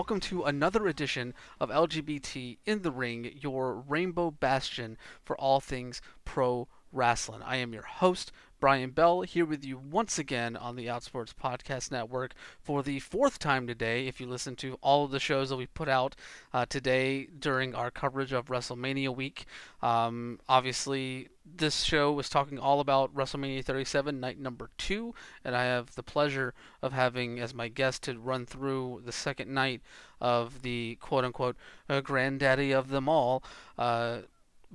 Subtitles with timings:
[0.00, 6.00] welcome to another edition of LGBT in the Ring, your rainbow bastion for all things
[6.24, 7.42] pro wrestling.
[7.44, 11.90] I am your host, Brian Bell, here with you once again on the Outsports Podcast
[11.90, 14.06] Network for the fourth time today.
[14.06, 16.16] If you listen to all of the shows that we put out
[16.54, 19.44] uh, today during our coverage of WrestleMania week,
[19.82, 25.14] um, obviously this show was talking all about WrestleMania 37, night number two,
[25.44, 29.52] and I have the pleasure of having as my guest to run through the second
[29.52, 29.82] night
[30.20, 31.56] of the quote unquote
[31.88, 33.42] uh, granddaddy of them all,
[33.78, 34.18] uh,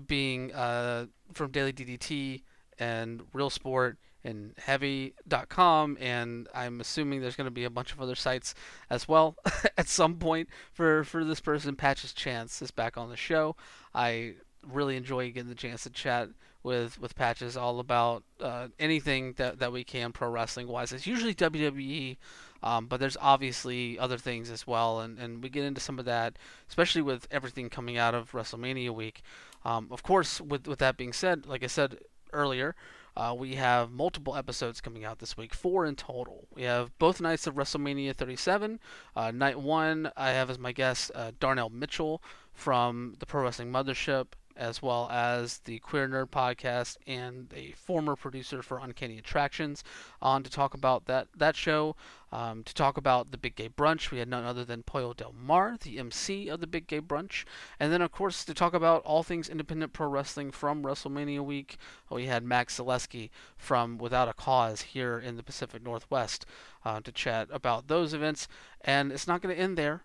[0.07, 2.43] being uh, from Daily DDT
[2.79, 8.01] and Real Sport and Heavy.com, and I'm assuming there's going to be a bunch of
[8.01, 8.55] other sites
[8.89, 9.35] as well
[9.77, 11.75] at some point for for this person.
[11.75, 13.55] Patches Chance is back on the show.
[13.93, 16.29] I really enjoy getting the chance to chat
[16.65, 20.91] with with Patches all about uh, anything that that we can pro wrestling wise.
[20.91, 22.17] It's usually WWE.
[22.63, 26.05] Um, but there's obviously other things as well, and, and we get into some of
[26.05, 29.21] that, especially with everything coming out of WrestleMania week.
[29.63, 31.99] Um, of course, with with that being said, like I said,
[32.33, 32.75] earlier,
[33.15, 36.47] uh, we have multiple episodes coming out this week, four in total.
[36.55, 38.79] We have both nights of WrestleMania 37.
[39.15, 43.71] Uh, night one, I have as my guest uh, Darnell Mitchell from the Pro Wrestling
[43.71, 49.83] Mothership as well as the Queer Nerd podcast and a former producer for Uncanny Attractions,
[50.21, 51.95] on to talk about that that show.
[52.31, 55.31] Um, to talk about the Big Gay Brunch, we had none other than Pollo Del
[55.31, 57.45] Mar, the MC of the Big Gay Brunch,
[57.79, 61.77] and then of course to talk about all things independent pro wrestling from WrestleMania week,
[62.09, 66.45] we had Max Zaleski from Without a Cause here in the Pacific Northwest
[66.83, 68.47] uh, to chat about those events,
[68.81, 70.03] and it's not going to end there.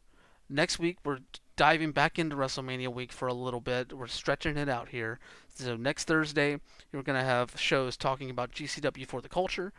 [0.49, 1.19] Next week we're
[1.61, 3.93] diving back into WrestleMania week for a little bit.
[3.93, 5.19] We're stretching it out here.
[5.55, 6.59] So next Thursday,
[6.91, 9.75] we're going to have shows talking about GCW for the culture,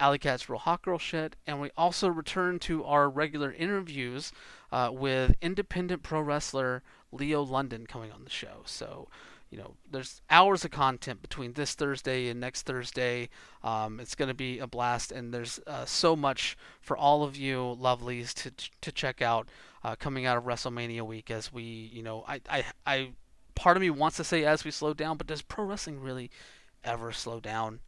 [0.00, 4.32] Alley Cat's Real Hot Girl shit, and we also return to our regular interviews
[4.72, 6.82] uh, with independent pro wrestler
[7.12, 8.62] Leo London coming on the show.
[8.64, 9.06] So
[9.50, 13.28] you know, there's hours of content between this Thursday and next Thursday.
[13.64, 17.36] Um, it's going to be a blast, and there's uh, so much for all of
[17.36, 19.48] you lovelies to to check out
[19.82, 23.10] uh, coming out of WrestleMania week as we, you know, I, I, I,
[23.54, 26.30] part of me wants to say as we slow down, but does pro wrestling really
[26.84, 27.80] ever slow down?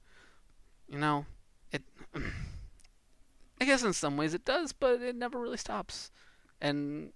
[0.89, 1.27] You know,
[1.71, 1.83] it.
[3.61, 6.11] I guess in some ways it does, but it never really stops.
[6.61, 7.12] And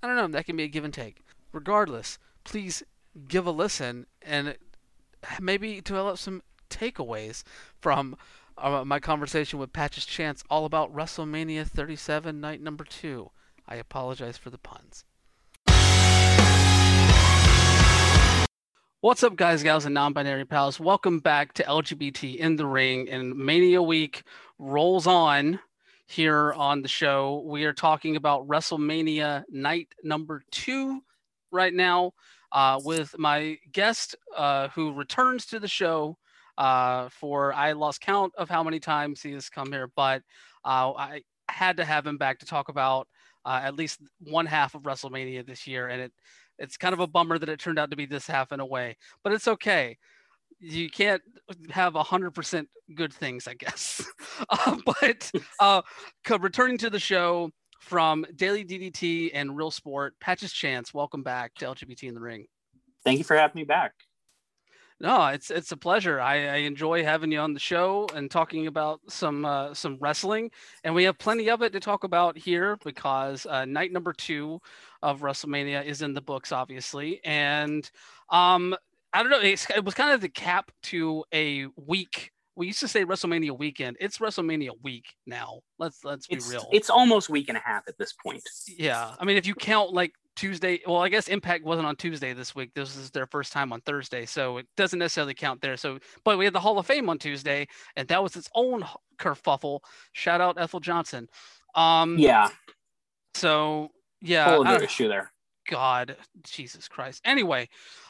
[0.00, 1.22] I don't know, that can be a give and take.
[1.52, 2.84] Regardless, please
[3.28, 4.56] give a listen and
[5.40, 7.42] maybe develop some takeaways
[7.78, 8.16] from
[8.58, 13.30] uh, my conversation with Patches Chance all about WrestleMania 37 night number 2.
[13.66, 15.04] I apologize for the puns.
[19.00, 20.78] What's up, guys, gals, and non binary pals?
[20.78, 23.08] Welcome back to LGBT in the Ring.
[23.08, 24.22] And Mania Week
[24.58, 25.58] rolls on
[26.06, 27.42] here on the show.
[27.44, 31.02] We are talking about WrestleMania night number two
[31.50, 32.12] right now
[32.52, 36.16] uh, with my guest uh, who returns to the show
[36.58, 40.22] uh, for I lost count of how many times he has come here, but
[40.64, 43.08] uh, I had to have him back to talk about
[43.44, 46.12] uh, at least one half of WrestleMania this year, and it
[46.58, 48.66] it's kind of a bummer that it turned out to be this half in a
[48.66, 49.96] way, but it's okay.
[50.60, 51.22] You can't
[51.70, 54.06] have a hundred percent good things, I guess.
[54.50, 55.82] uh, but uh,
[56.38, 57.50] returning to the show
[57.82, 60.94] from Daily DDT and Real Sport, Patches Chance.
[60.94, 62.46] Welcome back to LGBT in the Ring.
[63.04, 63.92] Thank you for having me back.
[65.00, 66.20] No, it's it's a pleasure.
[66.20, 70.52] I, I, enjoy having you on the show and talking about some uh, some wrestling,
[70.84, 74.60] and we have plenty of it to talk about here because uh, night number two
[75.02, 77.90] of WrestleMania is in the books, obviously, and
[78.30, 78.76] um,
[79.12, 79.40] I don't know.
[79.40, 82.30] it was kind of the cap to a week.
[82.54, 83.96] We used to say WrestleMania weekend.
[84.00, 85.60] It's WrestleMania week now.
[85.78, 86.68] Let's let's be it's, real.
[86.72, 88.42] It's almost week and a half at this point.
[88.66, 90.80] Yeah, I mean, if you count like Tuesday.
[90.86, 92.72] Well, I guess Impact wasn't on Tuesday this week.
[92.74, 95.76] This is their first time on Thursday, so it doesn't necessarily count there.
[95.76, 97.66] So, but we had the Hall of Fame on Tuesday,
[97.96, 98.84] and that was its own
[99.18, 99.80] kerfuffle.
[100.12, 101.28] Shout out Ethel Johnson.
[101.74, 102.48] Um, yeah.
[103.34, 103.90] So
[104.20, 105.32] yeah, whole other issue there.
[105.68, 107.20] God, Jesus Christ.
[107.24, 107.68] Anyway,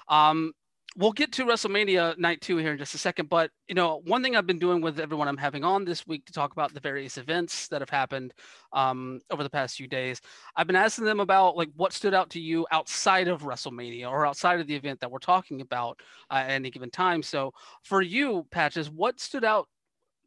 [0.09, 0.53] um,
[0.97, 3.29] we'll get to WrestleMania night two here in just a second.
[3.29, 6.27] But you know, one thing I've been doing with everyone I'm having on this week
[6.27, 8.35] to talk about the various events that have happened
[8.73, 10.21] um, over the past few days,
[10.56, 14.27] I've been asking them about like what stood out to you outside of WrestleMania or
[14.27, 16.00] outside of the event that we're talking about
[16.31, 17.23] uh, at any given time.
[17.23, 17.53] So
[17.83, 19.69] for you, Patches, what stood out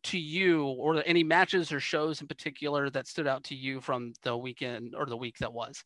[0.03, 4.13] to you, or any matches or shows in particular that stood out to you from
[4.21, 5.83] the weekend or the week that was?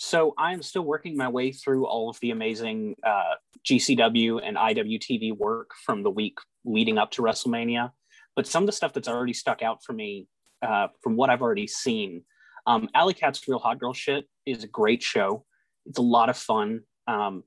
[0.00, 3.34] So I'm still working my way through all of the amazing uh,
[3.66, 7.90] GCW and IWTV work from the week leading up to WrestleMania.
[8.36, 10.28] But some of the stuff that's already stuck out for me
[10.62, 12.22] uh, from what I've already seen,
[12.64, 15.44] Um, Alley Cat's Real Hot Girl Shit is a great show.
[15.84, 16.82] It's a lot of fun.
[17.08, 17.42] Um,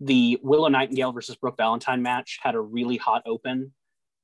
[0.00, 3.72] the Willow Nightingale versus Brooke Valentine match had a really hot open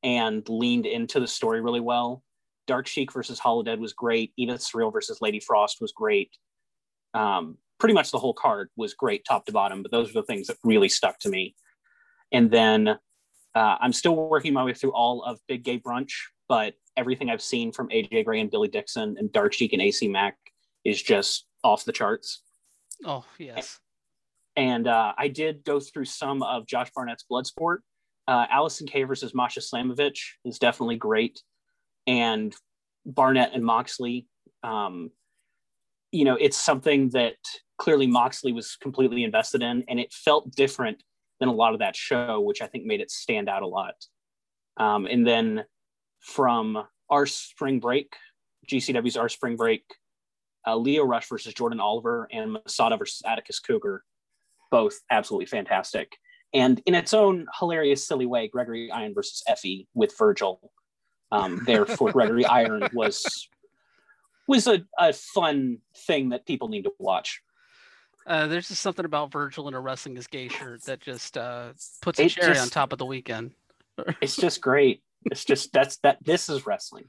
[0.03, 2.25] and leaned into the story really well.
[2.67, 4.33] Dark Sheik versus Holidead was great.
[4.37, 6.33] Edith Surreal versus Lady Frost was great.
[7.15, 9.83] Um, pretty much the whole card was great, top to bottom.
[9.83, 11.55] But those are the things that really stuck to me.
[12.33, 16.13] And then uh, I'm still working my way through all of Big Gay Brunch,
[16.49, 20.09] but everything I've seen from AJ Gray and Billy Dixon and Dark Sheik and AC
[20.09, 20.37] Mack
[20.85, 22.43] is just off the charts.
[23.05, 23.79] Oh yes.
[24.57, 27.79] And uh, I did go through some of Josh Barnett's Bloodsport.
[28.27, 31.43] Uh, Allysin Kay versus Masha Slamovich is definitely great.
[32.07, 32.55] And
[33.05, 34.27] Barnett and Moxley,
[34.63, 35.11] um,
[36.15, 37.35] you know, it's something that
[37.79, 41.03] clearly Moxley was completely invested in, and it felt different
[41.41, 43.95] than a lot of that show, which I think made it stand out a lot.
[44.77, 45.65] Um, and then
[46.21, 48.15] from our spring break,
[48.71, 49.83] GCW's our spring break,
[50.65, 54.05] uh, Lio Rush versus Jordan Oliver and Masada versus Atticus Cougar,
[54.71, 56.13] both absolutely fantastic.
[56.55, 60.71] And in its own hilarious, silly way, Gregory Iron versus Effy with Virgil
[61.33, 63.49] um, there for Gregory Iron was
[64.47, 67.43] was a, a fun thing that people need to watch.
[68.27, 71.73] Uh, there's just something about Virgil in a wrestling is gay shirt that just uh,
[72.01, 73.53] puts a cherry just, on top of the weekend.
[74.23, 75.03] it's just great.
[75.31, 76.19] It's just that's that.
[76.25, 77.05] This is wrestling.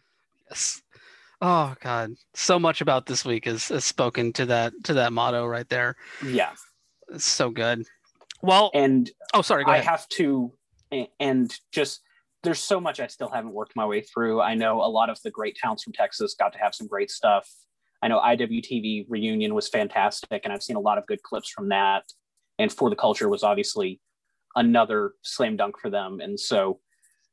[0.49, 0.81] Yes.
[1.41, 5.45] Oh God, so much about this week is, is spoken to that to that motto
[5.45, 5.95] right there.
[6.25, 6.51] Yeah,
[7.09, 7.85] it's so good.
[8.41, 10.51] Well, and oh, sorry, I have to,
[11.19, 12.01] and just
[12.45, 14.41] there's so much I still haven't worked my way through.
[14.41, 17.11] I know a lot of the great towns from Texas got to have some great
[17.11, 17.49] stuff.
[18.01, 21.69] I know IWTV reunion was fantastic, and I've seen a lot of good clips from
[21.69, 22.03] that.
[22.59, 23.99] And for the culture was obviously
[24.55, 26.19] another slam dunk for them.
[26.21, 26.79] And so,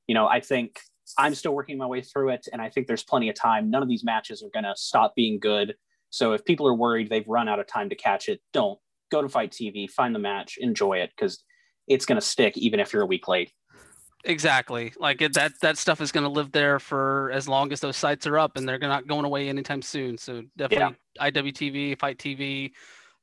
[0.07, 0.81] you know, I think
[1.19, 3.71] I'm still working my way through it, and I think there's plenty of time.
[3.71, 5.75] None of these matches are going to stop being good.
[6.11, 8.79] So if people are worried they've run out of time to catch it, don't
[9.11, 11.43] go to FITE TV, find the match, enjoy it because
[11.89, 13.53] it's going to stick even if you're a week late.
[14.25, 14.93] Exactly.
[14.99, 17.97] Like it, that that stuff is going to live there for as long as those
[17.97, 20.17] sites are up, and they're not going away anytime soon.
[20.17, 21.31] So definitely yeah.
[21.31, 22.73] IWTV, FITE TV.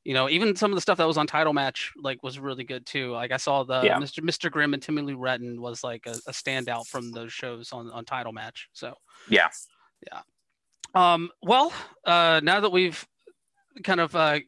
[0.04, 2.64] You know, even some of the stuff that was on Title Match like was really
[2.64, 3.12] good too.
[3.12, 3.98] Like I saw the yeah.
[3.98, 4.22] Mr.
[4.22, 4.50] Mr.
[4.50, 8.04] Grimm and Timmy Lee Retton was like a, a standout from those shows on on
[8.04, 8.68] Title Match.
[8.72, 8.94] So
[9.28, 9.48] yeah,
[10.06, 10.20] yeah.
[10.94, 11.30] Um.
[11.42, 11.72] Well,
[12.04, 13.06] uh, now that we've
[13.84, 14.40] kind of uh,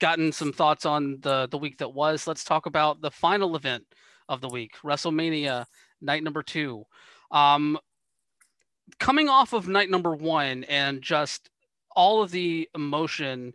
[0.00, 3.84] gotten some thoughts on the the week that was, let's talk about the final event
[4.30, 5.66] of the week, WrestleMania
[6.00, 6.84] night number two.
[7.30, 7.78] Um,
[8.98, 11.50] coming off of night number one and just
[11.94, 13.52] all of the emotion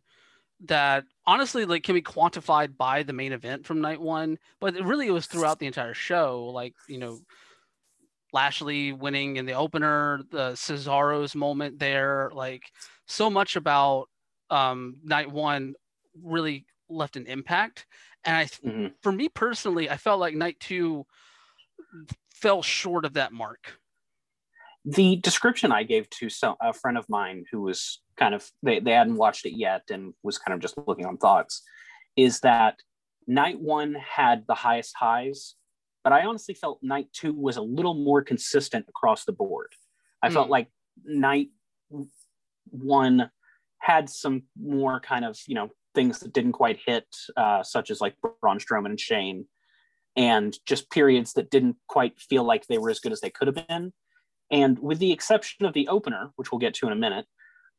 [0.65, 4.83] that honestly like can be quantified by the main event from night one, but it
[4.83, 6.51] really it was throughout the entire show.
[6.53, 7.19] Like you know,
[8.33, 12.63] Lashley winning in the opener, the Cesaro's moment there, like
[13.07, 14.09] so much about
[14.49, 15.73] um, night one
[16.21, 17.85] really left an impact.
[18.25, 18.87] And I, mm-hmm.
[19.01, 21.05] for me personally, I felt like night two
[22.33, 23.79] fell short of that mark.
[24.83, 28.79] The description I gave to some, a friend of mine who was kind of they,
[28.79, 31.63] they hadn't watched it yet and was kind of just looking on thoughts
[32.15, 32.75] is that
[33.27, 35.55] night one had the highest highs,
[36.03, 39.73] but I honestly felt night two was a little more consistent across the board.
[40.21, 40.33] I mm.
[40.33, 40.67] felt like
[41.03, 41.49] night
[42.69, 43.31] one
[43.79, 48.01] had some more kind of you know things that didn't quite hit, uh, such as
[48.01, 49.47] like Braun Strowman and Shane,
[50.15, 53.47] and just periods that didn't quite feel like they were as good as they could
[53.47, 53.93] have been.
[54.51, 57.25] And with the exception of the opener, which we'll get to in a minute,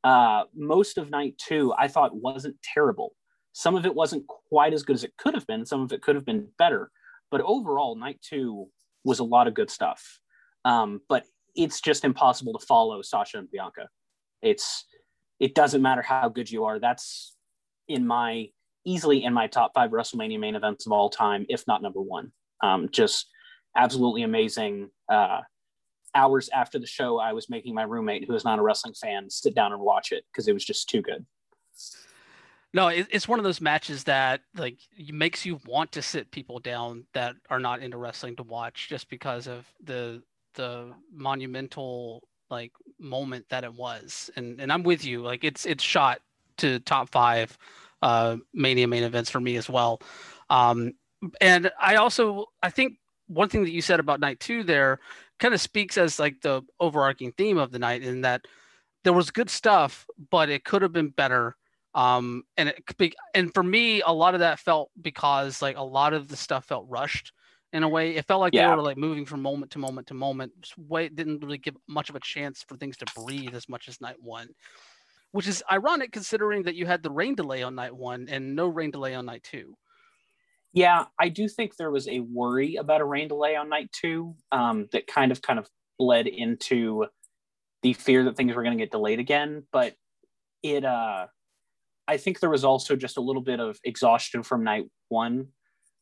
[0.03, 3.15] uh, most of night two I thought wasn't terrible.
[3.53, 5.65] Some of it wasn't quite as good as it could have been.
[5.65, 6.91] Some of it could have been better.
[7.31, 8.69] But overall, night two
[9.05, 10.21] was a lot of good stuff.
[10.65, 13.89] Um, but it's just impossible to follow Sasha and Bianca.
[14.43, 14.85] It's
[15.39, 16.79] it doesn't matter how good you are.
[16.79, 17.36] That's
[17.89, 18.49] in my
[18.85, 22.33] easily in my top five WrestleMania main events of all time, if not number one.
[22.63, 23.27] Um, just
[23.77, 24.91] absolutely amazing.
[25.09, 25.41] Uh,
[26.15, 29.29] hours after the show, I was making my roommate, who is not a wrestling fan,
[29.29, 31.27] sit down and watch it because it was just too good.
[32.73, 34.79] No, it's one of those matches that like
[35.11, 39.09] makes you want to sit people down that are not into wrestling to watch just
[39.09, 40.23] because of the
[40.55, 44.31] the monumental like moment that it was.
[44.37, 45.23] And and I'm with you.
[45.23, 46.21] Like it's it's shot
[46.59, 47.57] to top five
[48.03, 50.01] uh, Mania main events for me as well.
[50.51, 50.93] Um,
[51.41, 55.01] and I also I think one thing that you said about night two there
[55.39, 58.47] kind of speaks as like the overarching theme of the night in that
[59.05, 61.57] there was good stuff, but it could have been better.
[61.95, 65.77] Um, and it could be, and for me, a lot of that felt because like
[65.77, 67.33] a lot of the stuff felt rushed
[67.73, 68.17] in a way.
[68.17, 68.69] It felt like yeah.
[68.69, 70.53] they were like moving from moment to moment to moment.
[70.61, 73.89] Just way didn't really give much of a chance for things to breathe as much
[73.89, 74.49] as night one.
[75.33, 78.67] Which is ironic considering that you had the rain delay on night one and no
[78.67, 79.77] rain delay on night two.
[80.73, 84.35] Yeah, I do think there was a worry about a rain delay on night two
[84.53, 85.69] um, that kind of kind of
[85.99, 87.07] bled into
[87.83, 89.65] the fear that things were going to get delayed again.
[89.73, 89.95] But
[90.63, 91.29] it, uh,
[92.09, 95.49] I think there was also just a little bit of exhaustion from night one.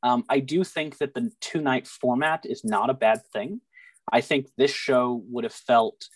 [0.03, 3.61] Um, I do think that the two night format is not a bad thing.
[4.13, 6.09] I think this show would have felt.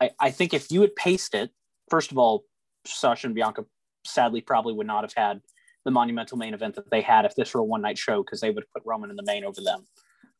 [0.00, 1.50] I, I think if you had paced it,
[1.90, 2.44] first of all,
[2.86, 3.64] Sasha and Bianca
[4.04, 5.40] sadly probably would not have had
[5.84, 8.40] the monumental main event that they had if this were a one night show because
[8.40, 9.86] they would have put Roman in the main over them.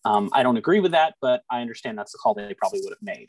[0.04, 2.92] Um, I don't agree with that, but I understand that's the call they probably would
[2.92, 3.28] have made.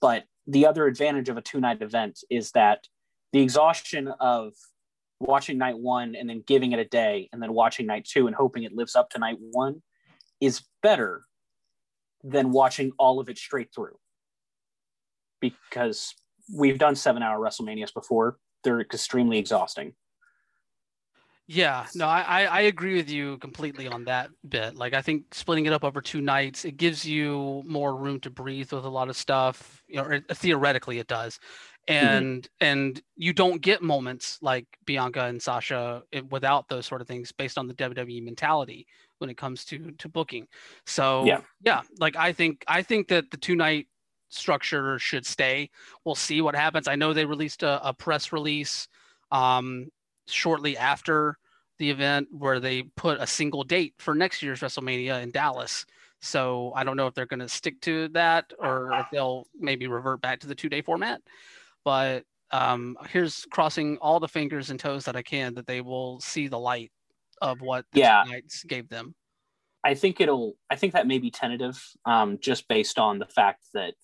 [0.00, 2.86] But the other advantage of a two night event is that
[3.32, 4.54] the exhaustion of
[5.20, 8.36] watching night one and then giving it a day and then watching night two and
[8.36, 9.82] hoping it lives up to night one
[10.40, 11.24] is better
[12.22, 13.96] than watching all of it straight through
[15.40, 16.14] because
[16.52, 18.38] we've done seven hour WrestleManias before.
[18.64, 19.94] They're extremely exhausting.
[21.50, 24.76] Yeah, no, I, I agree with you completely on that bit.
[24.76, 28.30] Like, I think splitting it up over two nights, it gives you more room to
[28.30, 29.82] breathe with a lot of stuff.
[29.88, 31.40] You know, or theoretically, it does,
[31.88, 32.06] mm-hmm.
[32.06, 32.64] and mm-hmm.
[32.66, 37.56] and you don't get moments like Bianca and Sasha without those sort of things based
[37.56, 38.86] on the WWE mentality
[39.16, 40.46] when it comes to to booking.
[40.84, 43.86] So yeah, yeah, like I think I think that the two night
[44.28, 45.70] structure should stay.
[46.04, 46.88] We'll see what happens.
[46.88, 48.88] I know they released a, a press release
[49.30, 49.90] um,
[50.26, 51.38] shortly after
[51.78, 55.86] the event where they put a single date for next year's WrestleMania in Dallas.
[56.20, 59.86] So I don't know if they're going to stick to that or if they'll maybe
[59.86, 61.20] revert back to the two day format.
[61.84, 66.18] But um, here's crossing all the fingers and toes that I can that they will
[66.20, 66.90] see the light
[67.40, 68.24] of what the yeah.
[68.26, 69.14] nights gave them.
[69.84, 70.54] I think it'll.
[70.68, 73.94] I think that may be tentative, um, just based on the fact that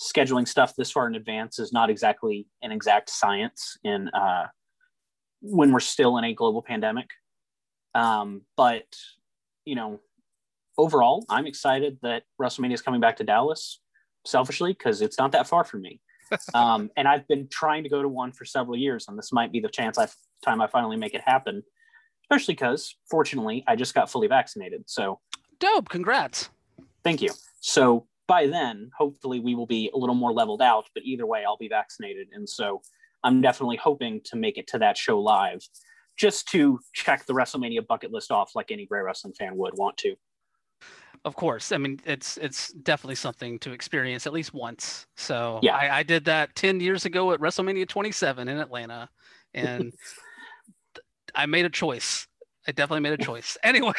[0.00, 4.46] scheduling stuff this far in advance is not exactly an exact science in uh,
[5.42, 7.08] when we're still in a global pandemic.
[7.94, 8.86] Um, but
[9.64, 10.00] you know,
[10.78, 13.80] overall, I'm excited that WrestleMania is coming back to Dallas.
[14.26, 15.98] Selfishly, because it's not that far from me,
[16.54, 19.50] um, and I've been trying to go to one for several years, and this might
[19.50, 20.08] be the chance I
[20.44, 21.62] time I finally make it happen.
[22.24, 24.84] Especially because, fortunately, I just got fully vaccinated.
[24.86, 25.20] So
[25.58, 25.88] dope!
[25.88, 26.50] Congrats.
[27.02, 27.30] Thank you.
[27.60, 30.86] So by then, hopefully, we will be a little more leveled out.
[30.94, 32.80] But either way, I'll be vaccinated, and so
[33.24, 35.60] I'm definitely hoping to make it to that show live
[36.16, 39.96] just to check the WrestleMania bucket list off like any great wrestling fan would want
[39.98, 40.14] to.
[41.24, 41.72] Of course.
[41.72, 45.06] I mean, it's it's definitely something to experience at least once.
[45.16, 49.08] So yeah, I, I did that 10 years ago at WrestleMania 27 in Atlanta.
[49.54, 49.92] And
[51.34, 52.28] I made a choice.
[52.68, 53.58] I definitely made a choice.
[53.64, 53.92] Anyway.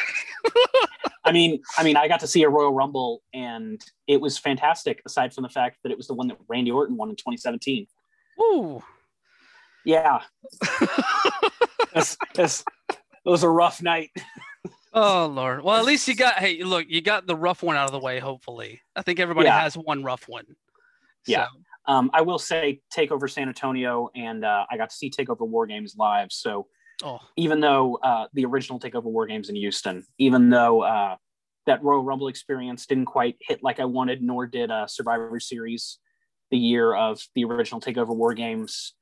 [1.32, 5.00] I mean, I mean, I got to see a Royal Rumble and it was fantastic,
[5.06, 7.86] aside from the fact that it was the one that Randy Orton won in 2017.
[8.38, 8.82] Ooh.
[9.86, 10.20] Yeah.
[11.94, 12.64] it
[13.24, 14.10] was a rough night.
[14.92, 15.64] oh Lord.
[15.64, 17.98] Well, at least you got hey, look, you got the rough one out of the
[17.98, 18.82] way, hopefully.
[18.94, 19.60] I think everybody yeah.
[19.60, 20.44] has one rough one.
[21.26, 21.46] Yeah.
[21.86, 25.66] Um, I will say Takeover San Antonio and uh, I got to see Takeover War
[25.66, 26.30] Games live.
[26.30, 26.66] So
[27.02, 27.18] oh.
[27.36, 31.16] even though uh, the original Takeover War Games in Houston, even though uh,
[31.66, 35.98] that Royal Rumble experience didn't quite hit like I wanted, nor did uh, Survivor Series
[36.50, 38.94] the year of the original Takeover War Games.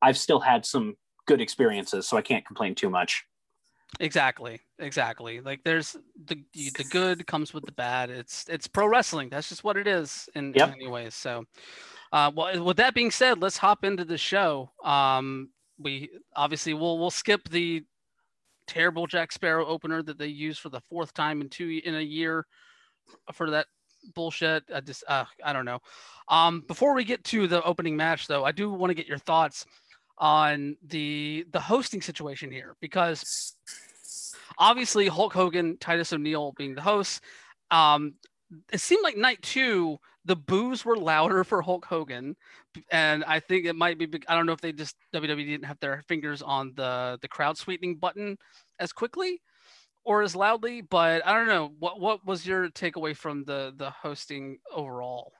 [0.00, 3.24] I've still had some good experiences, so I can't complain too much.
[4.00, 5.40] Exactly, exactly.
[5.40, 8.10] Like there's the the good comes with the bad.
[8.10, 9.28] It's it's pro wrestling.
[9.28, 10.68] That's just what it is in, yep.
[10.68, 11.14] in many ways.
[11.14, 11.44] So,
[12.12, 14.72] uh, well, with that being said, let's hop into the show.
[14.82, 17.84] Um, we obviously we'll we'll skip the
[18.66, 22.00] terrible Jack Sparrow opener that they used for the fourth time in two in a
[22.00, 22.46] year
[23.32, 23.66] for that
[24.14, 24.64] bullshit.
[24.74, 25.80] I just uh, I don't know.
[26.28, 29.18] Um, before we get to the opening match, though, I do want to get your
[29.18, 29.64] thoughts
[30.18, 33.54] on the the hosting situation here because
[34.58, 37.20] obviously Hulk Hogan, Titus O'Neil being the hosts,
[37.70, 38.14] um,
[38.72, 42.36] it seemed like night two the boos were louder for Hulk Hogan,
[42.90, 44.08] and I think it might be.
[44.28, 47.58] I don't know if they just WWE didn't have their fingers on the the crowd
[47.58, 48.38] sweetening button
[48.78, 49.40] as quickly
[50.04, 51.72] or as loudly, but I don't know.
[51.78, 55.32] What what was your takeaway from the the hosting overall?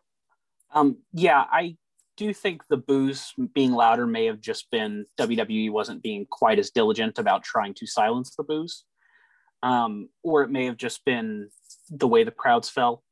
[0.72, 1.76] Um, yeah, I
[2.16, 6.70] do think the boos being louder may have just been WWE wasn't being quite as
[6.70, 8.84] diligent about trying to silence the boos.
[9.62, 11.48] Um, or it may have just been
[11.90, 13.02] the way the crowds fell.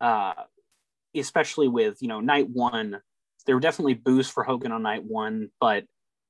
[0.00, 0.34] Uh,
[1.14, 3.00] especially with, you know, night one,
[3.46, 5.84] there were definitely boos for Hogan on night one, but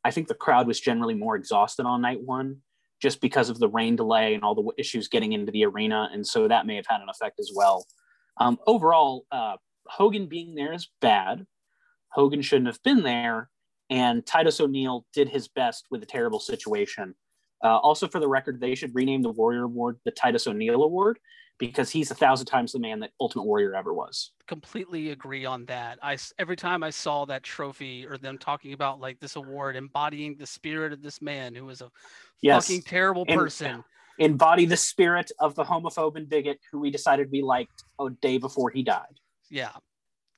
[0.04, 2.58] I think the crowd was generally more exhausted on night one
[3.00, 6.08] just because of the rain delay and all the issues getting into the arena.
[6.12, 7.87] And so that may have had an effect as well.
[8.38, 9.56] Um, overall, uh,
[9.87, 11.47] Hogan being there is bad.
[12.11, 13.50] Hogan shouldn't have been there.
[13.90, 17.14] And Titus O'Neil did his best with a terrible situation.
[17.62, 21.19] Uh, also, for the record, they should rename the Warrior Award the Titus O'Neil Award
[21.59, 24.31] because he's a thousand times the man that Ultimate Warrior ever was.
[24.47, 25.99] Completely agree on that.
[26.03, 30.37] I every time I saw that trophy or them talking about like this award embodying
[30.37, 31.91] the spirit of this man who was a
[32.41, 32.67] yes.
[32.67, 33.67] fucking terrible person.
[33.67, 33.85] And,
[34.21, 38.38] embody the spirit of the homophobe and bigot who we decided we liked a day
[38.38, 39.21] before he died.
[39.49, 39.71] Yeah.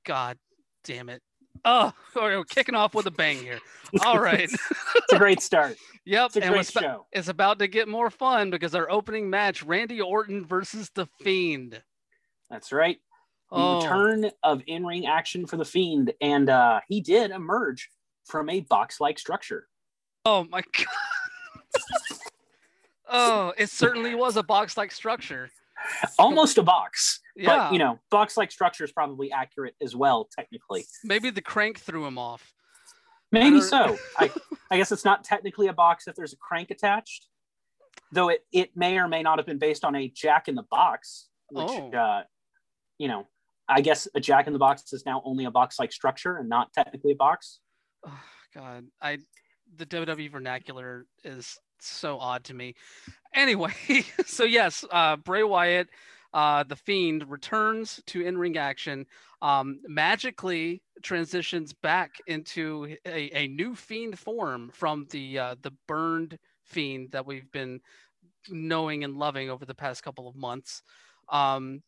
[0.05, 0.39] God
[0.85, 1.23] damn it.
[1.64, 3.61] Oh, we're kicking off with a bang here.
[4.04, 4.50] All right.
[4.71, 5.76] it's a great start.
[6.07, 6.26] Yep.
[6.28, 7.07] It's a and great show.
[7.12, 11.80] It's about to get more fun because our opening match, Randy Orton versus The Fiend.
[12.49, 12.97] That's right.
[13.50, 13.83] The oh.
[13.83, 16.14] return of in ring action for The Fiend.
[16.23, 17.90] And uh, he did emerge
[18.25, 19.69] from a box like structure.
[20.25, 20.87] Oh, my God.
[23.09, 25.50] oh, it certainly was a box like structure.
[26.18, 27.20] Almost a box.
[27.37, 27.47] Yeah.
[27.47, 30.87] But, you know, box like structure is probably accurate as well, technically.
[31.04, 32.52] Maybe the crank threw him off.
[33.32, 33.97] Maybe so.
[34.18, 34.30] I,
[34.70, 37.26] I guess it's not technically a box if there's a crank attached,
[38.12, 40.64] though it, it may or may not have been based on a jack in the
[40.70, 41.90] box, which, oh.
[41.92, 42.23] uh,
[42.99, 43.26] you know,
[43.68, 46.49] I guess a jack in the box is now only a box like structure and
[46.49, 47.61] not technically a box.
[48.04, 48.20] Oh,
[48.54, 49.18] God, I
[49.76, 51.56] the WWE vernacular is
[51.87, 52.75] so odd to me.
[53.35, 53.73] Anyway,
[54.27, 55.89] so yes, uh, Bray Wyatt,
[56.35, 59.07] uh, the Fiend, returns to in-ring action.
[59.43, 66.39] Um, magically transitions back into a, a new Fiend form from the uh, the burned
[66.65, 67.81] Fiend that we've been
[68.49, 70.83] knowing and loving over the past couple of months.
[71.29, 71.83] Um,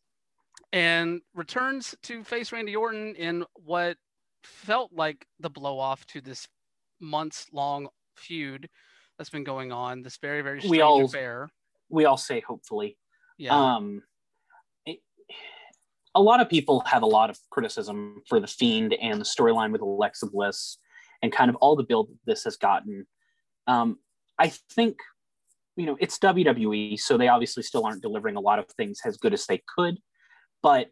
[0.71, 3.97] and returns to face Randy Orton in what
[4.43, 6.47] felt like the blow off to this
[6.99, 8.69] months long feud
[9.17, 10.01] that's been going on.
[10.01, 11.49] This very very strange we all, affair.
[11.89, 12.97] We all say hopefully.
[13.37, 13.55] Yeah.
[13.55, 14.03] Um,
[14.85, 14.99] it,
[16.15, 19.71] a lot of people have a lot of criticism for the Fiend and the storyline
[19.71, 20.77] with Alexa Bliss,
[21.21, 23.07] and kind of all the build this has gotten.
[23.67, 23.99] Um,
[24.37, 24.97] I think
[25.75, 29.17] you know it's WWE, so they obviously still aren't delivering a lot of things as
[29.17, 29.97] good as they could.
[30.61, 30.87] But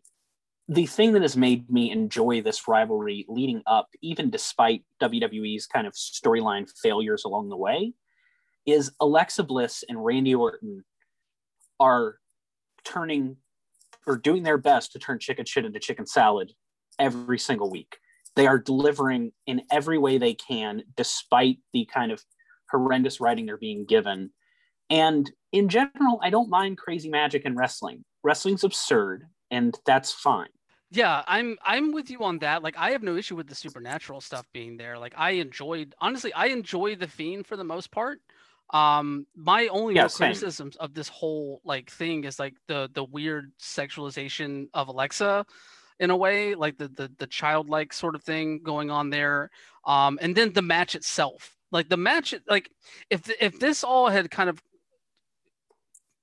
[0.67, 5.85] the thing that has made me enjoy this rivalry leading up, even despite WWE's kind
[5.85, 7.93] of storyline failures along the way,
[8.65, 10.83] is Alexa Bliss and Randy Orton
[11.79, 12.17] are
[12.83, 13.37] turning
[14.07, 16.51] or doing their best to turn chicken shit into chicken salad
[16.99, 17.97] every single week.
[18.35, 22.23] They are delivering in every way they can, despite the kind of
[22.69, 24.31] horrendous writing they're being given.
[24.89, 28.05] And in general, I don't mind crazy magic in wrestling.
[28.23, 30.49] Wrestling's absurd, and that's fine.
[30.91, 32.63] Yeah, I'm I'm with you on that.
[32.63, 34.97] Like I have no issue with the supernatural stuff being there.
[34.97, 38.19] Like I enjoyed honestly, I enjoy the fiend for the most part.
[38.71, 43.51] Um, my only yeah, criticisms of this whole like thing is like the the weird
[43.59, 45.45] sexualization of Alexa
[45.99, 49.49] in a way, like the the the childlike sort of thing going on there.
[49.85, 52.69] Um, and then the match itself, like the match, like
[53.09, 54.61] if if this all had kind of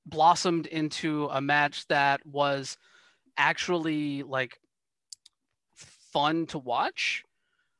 [0.06, 2.78] blossomed into a match that was
[3.36, 4.58] actually like
[5.74, 7.24] fun to watch,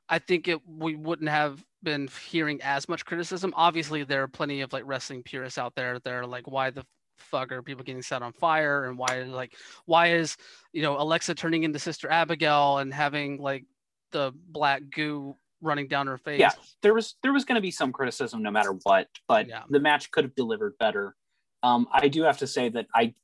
[0.09, 3.53] I think it we wouldn't have been hearing as much criticism.
[3.57, 6.85] Obviously, there are plenty of like wrestling purists out there that are like, why the
[7.19, 8.85] fuck are people getting set on fire?
[8.85, 9.55] And why like
[9.87, 10.37] why is
[10.73, 13.64] you know Alexa turning into Sister Abigail and having like
[14.12, 16.41] the black goo running down her face?
[16.41, 19.62] Yeah, there was there was going to be some criticism no matter what, but yeah.
[19.69, 21.14] the match could have delivered better.
[21.62, 23.14] Um, I do have to say that I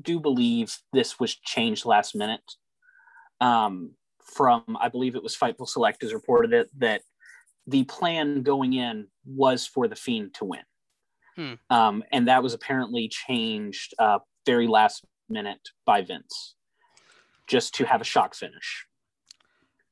[0.00, 2.54] do believe this was changed last minute.
[3.40, 7.02] Um, from I believe it was Fightful Select has reported it that
[7.66, 10.60] the plan going in was for the Fiend to win.
[11.36, 11.52] Hmm.
[11.68, 16.54] Um, and that was apparently changed uh, very last minute by Vince
[17.46, 18.86] just to have a shock finish.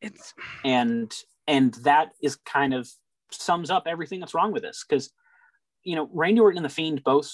[0.00, 0.34] It's
[0.64, 1.12] and
[1.46, 2.88] and that is kind of
[3.30, 5.10] sums up everything that's wrong with this because
[5.82, 7.30] you know Randy Orton and the Fiend both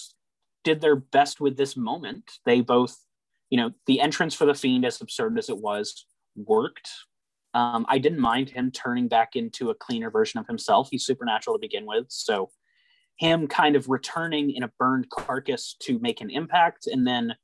[0.64, 2.30] did their best with this moment.
[2.44, 2.96] They both,
[3.48, 6.90] you know, the entrance for the Fiend, as absurd as it was, worked.
[7.54, 10.88] Um, I didn't mind him turning back into a cleaner version of himself.
[10.90, 12.06] He's supernatural to begin with.
[12.08, 12.50] So
[13.16, 17.34] him kind of returning in a burned carcass to make an impact and then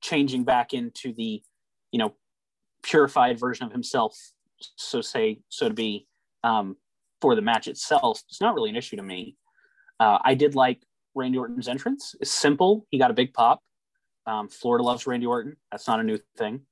[0.00, 1.42] changing back into the,
[1.92, 2.14] you know,
[2.82, 4.18] purified version of himself,
[4.76, 6.06] so say, so to be,
[6.42, 6.76] um,
[7.20, 9.36] for the match itself, it's not really an issue to me.
[10.00, 10.82] Uh, I did like
[11.14, 12.14] Randy Orton's entrance.
[12.20, 12.86] It's simple.
[12.90, 13.60] He got a big pop.
[14.26, 15.56] Um, Florida loves Randy Orton.
[15.70, 16.62] That's not a new thing.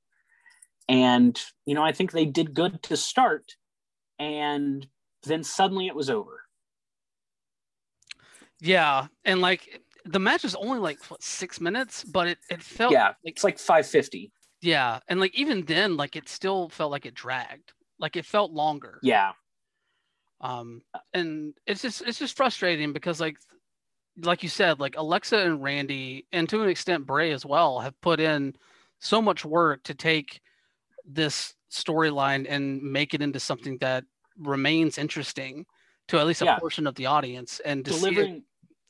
[0.87, 3.55] And, you know, I think they did good to start.
[4.19, 4.85] And
[5.23, 6.41] then suddenly it was over.
[8.59, 9.07] Yeah.
[9.25, 13.07] And like the match was only like what, six minutes, but it, it felt yeah,
[13.07, 14.31] like, it's like 550.
[14.61, 14.99] Yeah.
[15.07, 17.73] And like even then, like it still felt like it dragged.
[17.99, 18.99] Like it felt longer.
[19.01, 19.31] Yeah.
[20.41, 20.81] Um,
[21.13, 23.37] and it's just it's just frustrating because like
[24.17, 27.99] like you said, like Alexa and Randy, and to an extent Bray as well, have
[28.01, 28.55] put in
[28.99, 30.41] so much work to take
[31.13, 34.03] this storyline and make it into something that
[34.37, 35.65] remains interesting
[36.07, 36.59] to at least a Yeah.
[36.59, 37.59] portion of the audience.
[37.65, 38.43] And see it- delivering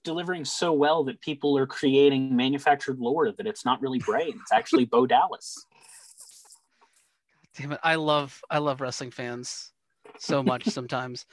[0.03, 4.51] delivering so well that people are creating manufactured lore that it's not really Bray, it's
[4.51, 5.67] actually Bo Dallas.
[7.55, 9.73] damn it i love i love wrestling fans
[10.17, 11.25] so much sometimes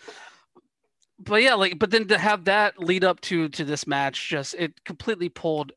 [1.18, 4.54] but yeah like but then to have that lead up to to this match just
[4.58, 5.72] it completely pulled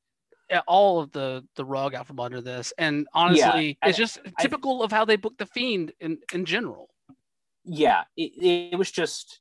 [0.52, 4.20] Eh, all of the the rug out from under this and honestly I- it's just
[4.40, 6.90] typical of how they book the fiend in in general
[7.64, 9.40] Yeah, it, it was just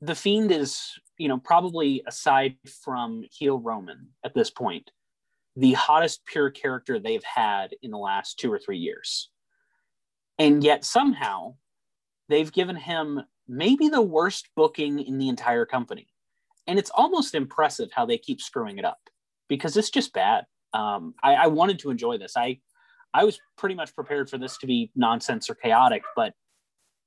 [0.00, 4.90] the Fiend is, you know, probably aside from heel Roman at this point,
[5.54, 9.30] the hottest pure character they've had in the last two or three years.
[10.38, 11.54] And yet somehow
[12.28, 16.08] they've given him maybe the worst booking in the entire company.
[16.66, 19.08] And it's almost impressive how they keep screwing it up
[19.48, 20.44] because it's just bad.
[20.72, 22.36] Um, I, I wanted to enjoy this.
[22.36, 22.60] I
[23.14, 26.32] I was pretty much prepared for this to be nonsense or chaotic, but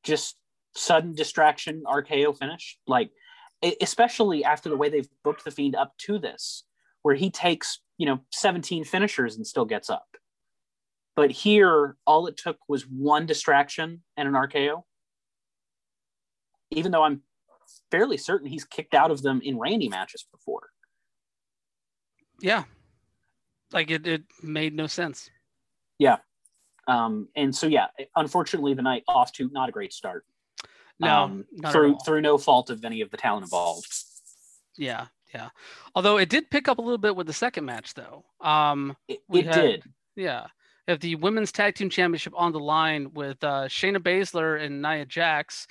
[0.04, 0.36] just
[0.76, 2.78] sudden distraction RKO finish.
[2.86, 3.10] Like,
[3.82, 6.64] especially after the way they've booked the Fiend up to this,
[7.02, 10.06] where he takes, you know, 17 finishers and still gets up.
[11.16, 14.84] But here, all it took was one distraction and an RKO.
[16.72, 17.22] Even though I'm
[17.90, 20.70] fairly certain he's kicked out of them in Randy matches before.
[22.42, 22.64] Yeah
[23.72, 25.30] like it, it made no sense
[26.00, 26.18] yeah
[26.88, 30.24] Um, and so, yeah, unfortunately, the night off to not a great start.
[31.00, 33.92] no um, through through no fault of any of the talent involved.
[34.78, 35.50] yeah yeah
[35.96, 39.20] although it did pick up a little bit with the second match though um It,
[39.28, 39.84] We it had- did.
[40.16, 40.48] Yeah.
[40.88, 45.04] Have the women's tag team championship on the line with uh, Shayna Baszler and Nia
[45.06, 45.66] Jax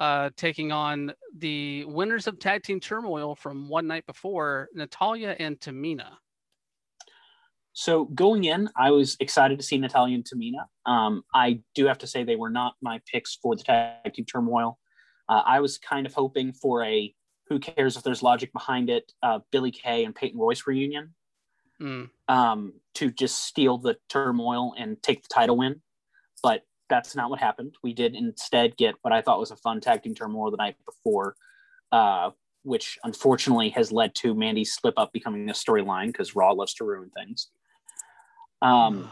[0.00, 5.60] uh, taking on the winners of tag team turmoil from one night before, Natalya and
[5.60, 6.08] Tamina.
[7.72, 10.66] So going in, I was excited to see Natalya and Tamina.
[10.90, 14.24] Um, I do have to say they were not my picks for the tag team
[14.24, 14.78] turmoil.
[15.28, 17.14] Uh, I was kind of hoping for a
[17.46, 21.14] who cares if there's logic behind it, uh, Billy Kay and Peyton Royce reunion
[21.80, 25.80] Mm, um, to just steal the turmoil and take the title win.
[26.42, 27.76] But that's not what happened.
[27.82, 30.76] We did instead get what I thought was a fun tag team turmoil the night
[30.84, 31.36] before,
[31.92, 32.30] uh,
[32.62, 36.84] which unfortunately has led to Mandy's slip up becoming a storyline because Raw loves to
[36.84, 37.48] ruin things.
[38.60, 39.10] Um,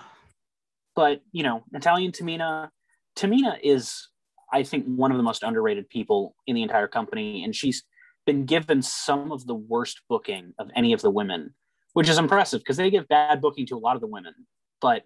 [0.94, 2.68] but you know, Natalya and Tamina,
[3.16, 4.08] Tamina is,
[4.52, 7.84] I think, one of the most underrated people in the entire company, and she's
[8.26, 11.54] been given some of the worst booking of any of the women,
[11.94, 14.34] which is impressive because they give bad booking to a lot of the women.
[14.80, 15.04] But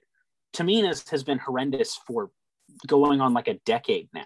[0.52, 2.30] Tamina's has been horrendous for
[2.86, 4.24] going on like a decade now.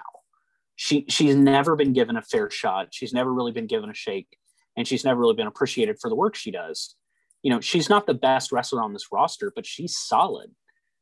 [0.76, 2.88] She she's never been given a fair shot.
[2.90, 4.28] She's never really been given a shake,
[4.76, 6.94] and she's never really been appreciated for the work she does.
[7.42, 10.50] You know, she's not the best wrestler on this roster, but she's solid,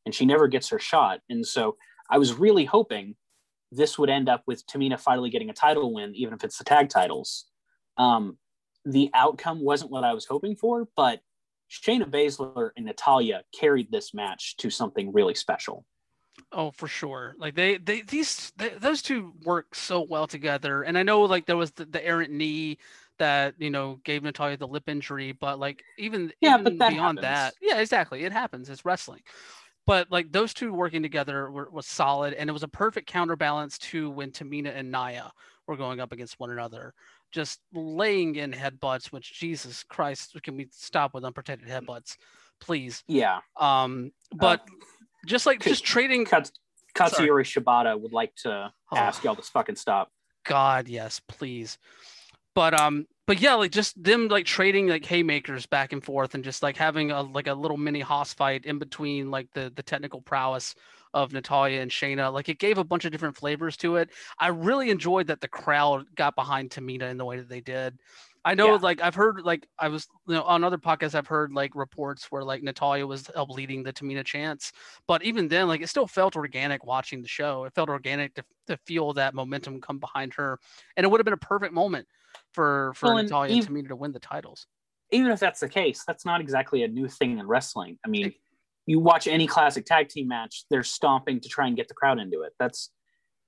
[0.07, 1.20] and she never gets her shot.
[1.28, 1.76] And so
[2.11, 3.16] I was really hoping
[3.72, 6.64] this would end up with Tamina finally getting a title win, even if it's the
[6.64, 7.46] tag titles.
[7.96, 8.38] Um,
[8.85, 11.20] the outcome wasn't what I was hoping for, but
[11.70, 15.85] Shayna Baszler and Natalya carried this match to something really special.
[16.53, 17.35] Oh, for sure.
[17.38, 20.83] Like they, they, these, they, those two work so well together.
[20.83, 22.79] And I know like there was the, the errant knee
[23.18, 26.92] that you know gave Natalya the lip injury, but like even Yeah, even but that
[26.92, 27.23] beyond happens.
[27.23, 28.68] that, yeah, exactly, it happens.
[28.68, 29.23] It's wrestling.
[29.87, 33.79] But like those two working together were, was solid, and it was a perfect counterbalance
[33.79, 35.31] to when Tamina and Nia
[35.66, 36.94] were going up against one another,
[37.33, 39.12] just laying in headbutts.
[39.12, 42.16] Which Jesus Christ, can we stop with unprotected headbutts,
[42.61, 43.05] please?
[43.07, 44.66] Yeah, Um, but
[45.26, 46.52] just like just trading Kats-
[46.94, 48.96] Katsuyori Shibata would like to Oh.
[48.96, 50.10] ask y'all to fucking stop.
[50.44, 51.78] God, yes, please.
[52.54, 56.44] But um, but yeah, like just them like trading like haymakers back and forth, and
[56.44, 59.82] just like having a like a little mini hoss fight in between like the the
[59.82, 60.74] technical prowess
[61.14, 62.32] of Natalya and Shayna.
[62.32, 64.10] Like it gave a bunch of different flavors to it.
[64.38, 67.98] I really enjoyed that the crowd got behind Tamina in the way that they did.
[68.44, 68.78] I know, Yeah.
[68.83, 72.30] like I've heard, like I was, you know, on other podcasts, I've heard like reports
[72.30, 74.70] where like Natalya was help leading the Tamina chance,
[75.09, 77.64] but even then, like it still felt organic watching the show.
[77.64, 80.59] It felt organic to, to feel that momentum come behind her,
[80.96, 82.07] and it would have been a perfect moment
[82.52, 84.66] for for Well, and Natalya ev- and Tamina to win the titles.
[85.11, 87.98] Even if that's the case, that's not exactly a new thing in wrestling.
[88.04, 88.35] I mean,
[88.87, 92.18] you watch any classic tag team match, they're stomping to try and get the crowd
[92.18, 92.52] into it.
[92.59, 92.90] That's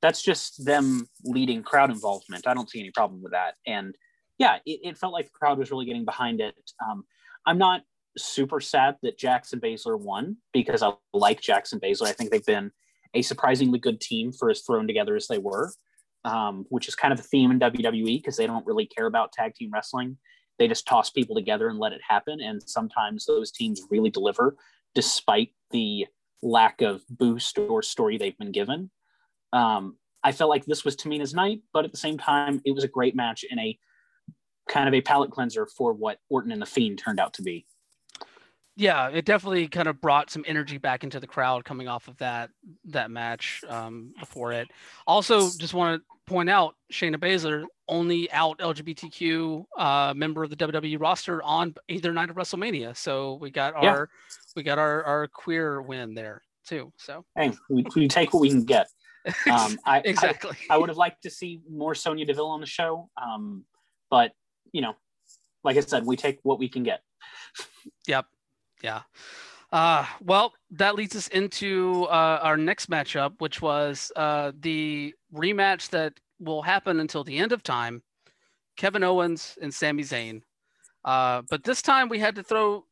[0.00, 2.46] that's just them leading crowd involvement.
[2.46, 3.56] I don't see any problem with that.
[3.66, 3.94] And
[4.38, 6.54] yeah, it, it felt like the crowd was really getting behind it.
[6.86, 7.04] Um,
[7.46, 7.82] I'm not
[8.18, 12.06] super sad that Jax and Baszler won because I like Jax and Baszler.
[12.06, 12.70] I think they've been
[13.14, 15.72] a surprisingly good team for as thrown together as they were.
[16.26, 19.32] um, which is kind of a theme in WWE because they don't really care about
[19.32, 20.18] tag team wrestling.
[20.58, 22.40] They just toss people together and let it happen.
[22.40, 24.56] And sometimes those teams really deliver
[24.94, 26.06] despite the
[26.42, 28.90] lack of boost or story they've been given.
[29.52, 32.82] Um, I felt like this was Tamina's night, but at the same time, it was
[32.82, 33.78] a great match in a
[34.68, 37.66] kind of a palate cleanser for what Orton and the Fiend turned out to be.
[38.78, 42.16] Yeah, it definitely kind of brought some energy back into the crowd coming off of
[42.18, 42.50] that
[42.86, 44.68] that match um, before it.
[45.06, 50.56] Also, just want to point out Shayna Baszler only out LGBTQ uh, member of the
[50.56, 52.94] WWE roster on either night of WrestleMania.
[52.94, 54.10] So we got our
[54.54, 56.92] we got our, our queer win there too.
[56.98, 58.88] So hey, we, we take what we can get.
[59.50, 60.56] Um, I, exactly.
[60.70, 63.64] I, I, would have liked to see more Sonya Deville on the show, um,
[64.08, 64.30] but
[64.76, 64.94] you know,
[65.64, 67.02] like I said, we take what we can get.
[68.06, 68.26] Yep.
[68.82, 69.02] Yeah.
[69.72, 75.88] Uh, well, that leads us into uh, our next matchup, which was uh, the rematch
[75.90, 78.02] that will happen until the end of time
[78.76, 80.42] Kevin Owens and Sami Zayn.
[81.06, 82.84] Uh, but this time we had to throw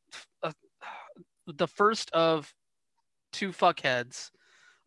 [0.43, 0.53] uh,
[1.47, 2.51] the first of
[3.31, 4.31] two fuckheads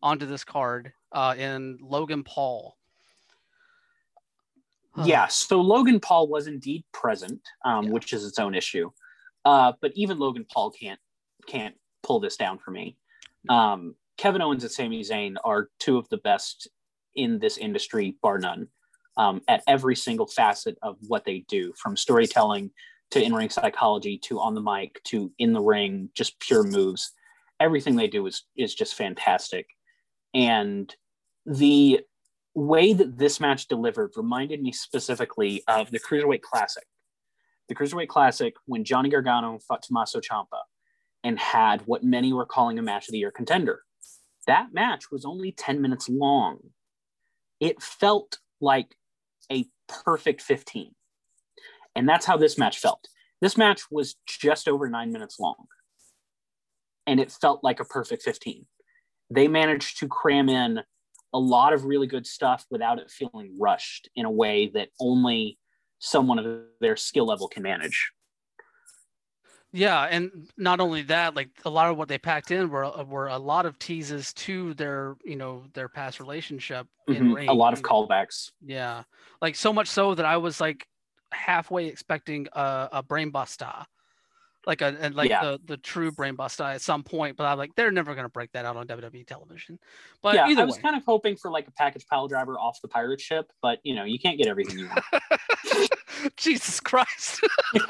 [0.02, 2.77] onto this card uh, in Logan Paul.
[5.04, 7.90] Yeah, so Logan Paul was indeed present, um, yeah.
[7.90, 8.90] which is its own issue.
[9.44, 11.00] Uh, but even Logan Paul can't
[11.46, 12.96] can't pull this down for me.
[13.48, 16.68] Um, Kevin Owens and Sami Zayn are two of the best
[17.14, 18.68] in this industry, bar none,
[19.16, 22.70] um, at every single facet of what they do, from storytelling
[23.10, 27.12] to in-ring psychology to on the mic to in the ring, just pure moves.
[27.60, 29.66] Everything they do is is just fantastic,
[30.34, 30.94] and
[31.46, 32.00] the
[32.58, 36.84] way that this match delivered reminded me specifically of the Cruiserweight Classic.
[37.68, 40.60] The Cruiserweight Classic when Johnny Gargano fought Tommaso Ciampa
[41.24, 43.82] and had what many were calling a match of the year contender.
[44.46, 46.58] That match was only 10 minutes long.
[47.60, 48.96] It felt like
[49.52, 50.94] a perfect 15.
[51.94, 53.08] And that's how this match felt.
[53.40, 55.66] This match was just over nine minutes long.
[57.06, 58.66] And it felt like a perfect 15.
[59.30, 60.80] They managed to cram in
[61.32, 65.58] a lot of really good stuff without it feeling rushed in a way that only
[65.98, 68.12] someone of their skill level can manage.
[69.72, 73.28] Yeah, and not only that, like a lot of what they packed in were were
[73.28, 76.86] a lot of teases to their you know their past relationship.
[77.08, 77.48] Mm-hmm.
[77.48, 78.50] A lot of callbacks.
[78.64, 79.02] Yeah,
[79.42, 80.86] like so much so that I was like
[81.32, 83.72] halfway expecting a, a brain buster,
[84.68, 85.42] like a, like yeah.
[85.42, 87.36] the the true brain buster at some point.
[87.36, 89.78] But I'm like, they're never gonna break that out on WWE television.
[90.22, 90.82] But yeah, I was way.
[90.82, 93.94] kind of hoping for like a package pile driver off the pirate ship, but you
[93.94, 95.90] know you can't get everything you want.
[96.36, 97.40] Jesus Christ.
[97.72, 97.80] he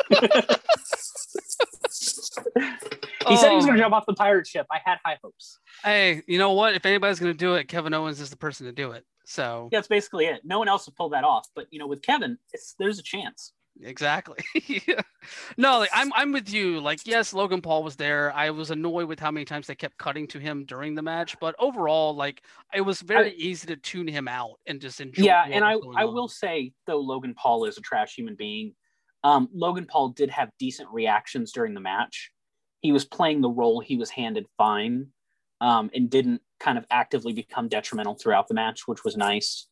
[3.37, 3.77] said he was going to oh.
[3.77, 4.67] jump off the pirate ship.
[4.71, 5.59] I had high hopes.
[5.83, 6.75] Hey, you know what?
[6.75, 9.05] If anybody's going to do it, Kevin Owens is the person to do it.
[9.25, 10.41] So yeah, that's basically it.
[10.45, 11.47] No one else will pull that off.
[11.55, 12.39] But you know, with Kevin,
[12.79, 13.53] there's a chance.
[13.83, 14.39] Exactly.
[15.57, 16.81] no, like, I'm I'm with you.
[16.81, 18.33] Like, yes, Logan Paul was there.
[18.35, 21.37] I was annoyed with how many times they kept cutting to him during the match,
[21.41, 22.43] but overall, like,
[22.75, 25.25] it was very I, easy to tune him out and just enjoy.
[25.25, 26.15] Yeah, and I I on.
[26.15, 28.75] will say though, Logan Paul is a trash human being.
[29.25, 32.31] Um, Logan Paul did have decent reactions during the match.
[32.81, 35.09] He was playing the role he was handed fine,
[35.61, 39.67] um, and didn't kind of actively become detrimental throughout the match, which was nice.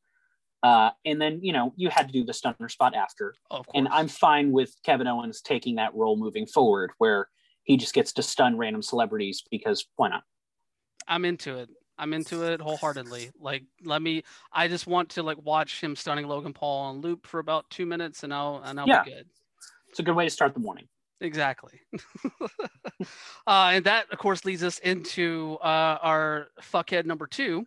[0.62, 3.35] Uh, and then you know you had to do the stunner spot after,
[3.75, 7.29] and I'm fine with Kevin Owens taking that role moving forward, where
[7.64, 10.23] he just gets to stun random celebrities because why not?
[11.07, 11.69] I'm into it.
[11.99, 13.31] I'm into it wholeheartedly.
[13.38, 14.23] Like, let me.
[14.53, 17.87] I just want to like watch him stunning Logan Paul on loop for about two
[17.87, 19.05] minutes, and I'll and I'll yeah.
[19.05, 19.27] be good.
[19.88, 20.88] It's a good way to start the morning.
[21.21, 21.81] Exactly.
[23.47, 27.66] uh, and that, of course, leads us into uh, our fuckhead number two,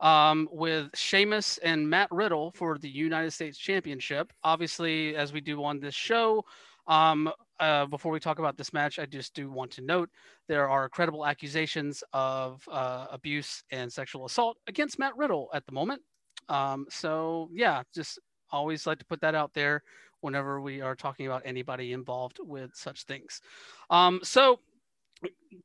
[0.00, 4.32] um, with Sheamus and Matt Riddle for the United States Championship.
[4.42, 6.44] Obviously, as we do on this show,
[6.86, 7.30] um,
[7.60, 10.10] uh, before we talk about this match, I just do want to note
[10.48, 15.72] there are credible accusations of uh, abuse and sexual assault against Matt Riddle at the
[15.72, 16.02] moment.
[16.48, 18.18] Um, so, yeah, just
[18.50, 19.82] always like to put that out there
[20.20, 23.40] whenever we are talking about anybody involved with such things.
[23.90, 24.58] Um, so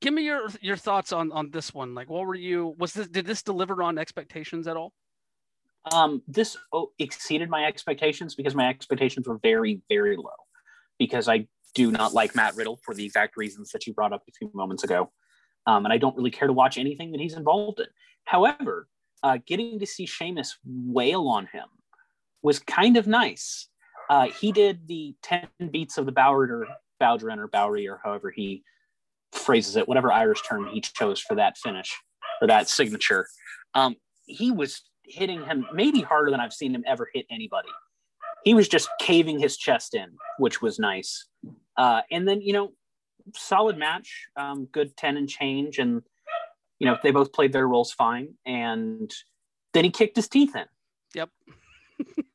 [0.01, 1.93] give me your your thoughts on on this one.
[1.95, 2.75] Like, what were you?
[2.77, 4.93] Was this did this deliver on expectations at all?
[5.91, 10.29] Um, this oh, exceeded my expectations because my expectations were very very low
[10.97, 14.23] because I do not like Matt Riddle for the exact reasons that you brought up
[14.27, 15.12] a few moments ago.
[15.65, 17.85] Um, and I don't really care to watch anything that he's involved in.
[18.25, 18.88] However,
[19.23, 21.65] uh, getting to see Sheamus wail on him
[22.41, 23.67] was kind of nice.
[24.09, 26.67] Uh, he did the 10 beats of the Boward or
[27.01, 28.63] Bowdren or Bowery or however he
[29.31, 31.95] phrases it, whatever Irish term he chose for that finish
[32.41, 33.27] or that signature.
[33.73, 37.69] Um, he was hitting him maybe harder than I've seen him ever hit anybody.
[38.43, 41.27] He was just caving his chest in, which was nice.
[41.77, 42.71] Uh, and then, you know,
[43.35, 45.77] solid match, um, good 10 and change.
[45.79, 46.01] And,
[46.79, 48.35] you know, they both played their roles fine.
[48.45, 49.13] And
[49.73, 50.65] then he kicked his teeth in.
[51.15, 51.29] Yep.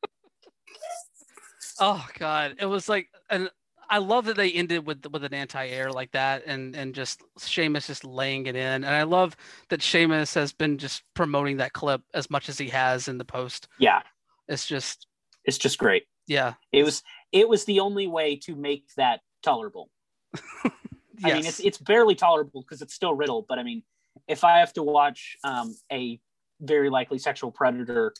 [1.79, 3.49] oh God, it was like, and
[3.89, 7.87] I love that they ended with with an anti-air like that, and and just Sheamus
[7.87, 9.35] just laying it in, and I love
[9.69, 13.25] that Sheamus has been just promoting that clip as much as he has in the
[13.25, 13.67] post.
[13.79, 14.01] Yeah,
[14.47, 15.07] it's just
[15.43, 16.03] it's just great.
[16.27, 19.89] Yeah, it was it was the only way to make that tolerable.
[20.33, 20.73] yes.
[21.23, 23.83] I mean, it's it's barely tolerable because it's still Riddle, but I mean,
[24.27, 26.19] if I have to watch um, a
[26.61, 28.13] very likely sexual predator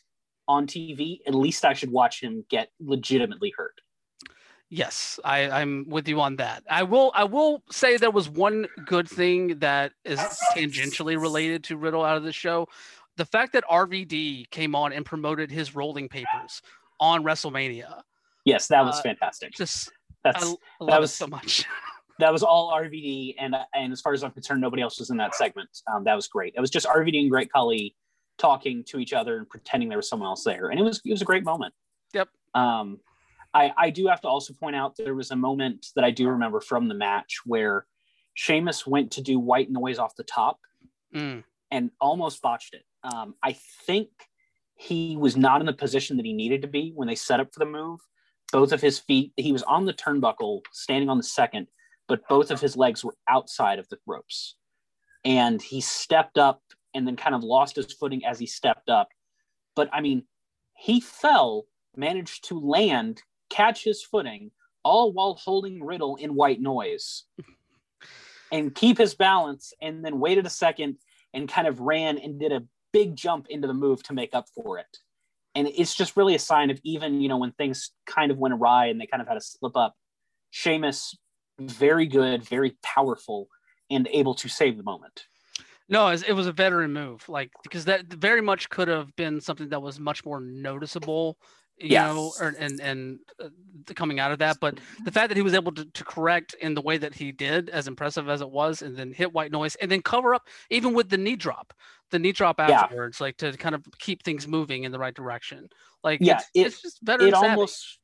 [0.47, 3.80] on TV, at least I should watch him get legitimately hurt.
[4.69, 6.63] Yes, I, I'm with you on that.
[6.69, 10.19] I will I will say there was one good thing that is
[10.56, 12.67] tangentially related to Riddle out of the show.
[13.17, 16.62] The fact that RVD came on and promoted his rolling papers
[16.99, 18.01] on WrestleMania.
[18.43, 19.54] Yes, that was uh, fantastic.
[19.54, 19.91] Just
[20.23, 21.65] that's I love that was so much.
[22.19, 25.17] that was all RVD, and and as far as I'm concerned, nobody else was in
[25.17, 25.69] that segment.
[25.93, 26.54] Um, that was great.
[26.56, 27.95] It was just RVD and Great Khali
[28.38, 31.12] talking to each other and pretending there was someone else there, and it was it
[31.12, 31.73] was a great moment.
[32.13, 32.30] Yep.
[32.54, 32.99] Um,
[33.55, 36.27] I I do have to also point out there was a moment that I do
[36.29, 37.87] remember from the match where
[38.35, 40.59] Sheamus went to do white noise off the top
[41.15, 41.43] mm.
[41.71, 42.83] and almost botched it.
[43.03, 43.55] Um, I
[43.87, 44.09] think
[44.75, 47.53] he was not in the position that he needed to be when they set up
[47.53, 48.01] for the move.
[48.51, 51.67] Both of his feet, he was on the turnbuckle, standing on the second,
[52.07, 54.55] but both of his legs were outside of the ropes.
[55.23, 56.61] And he stepped up
[56.93, 59.09] and then kind of lost his footing as he stepped up.
[59.75, 60.23] But I mean,
[60.77, 61.65] he fell,
[61.95, 64.51] managed to land, catch his footing,
[64.84, 67.23] all while holding Riddle in white noise
[68.51, 70.97] and keep his balance, and then waited a second
[71.34, 74.47] and kind of ran and did a big jump into the move to make up
[74.55, 74.97] for it.
[75.53, 78.53] And it's just really a sign of even, you know, when things kind of went
[78.53, 79.95] awry and they kind of had a slip up,
[80.51, 81.17] Sheamus,
[81.60, 83.47] very good, very powerful,
[83.89, 85.25] and able to save the moment.
[85.88, 89.69] No, it was a veteran move, like because that very much could have been something
[89.69, 91.38] that was much more noticeable,
[91.77, 92.13] you yes.
[92.13, 93.49] know, or, and and uh,
[93.95, 94.59] coming out of that.
[94.61, 97.31] But the fact that he was able to, to correct in the way that he
[97.31, 100.47] did, as impressive as it was, and then hit white noise, and then cover up
[100.69, 101.73] even with the knee drop,
[102.11, 103.25] the knee drop afterwards, yeah.
[103.25, 105.67] like to kind of keep things moving in the right direction.
[106.03, 107.27] Like yeah, it's, it, it's just better.
[107.27, 107.99] It almost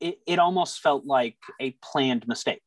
[0.00, 2.62] it, it almost felt like a planned mistake.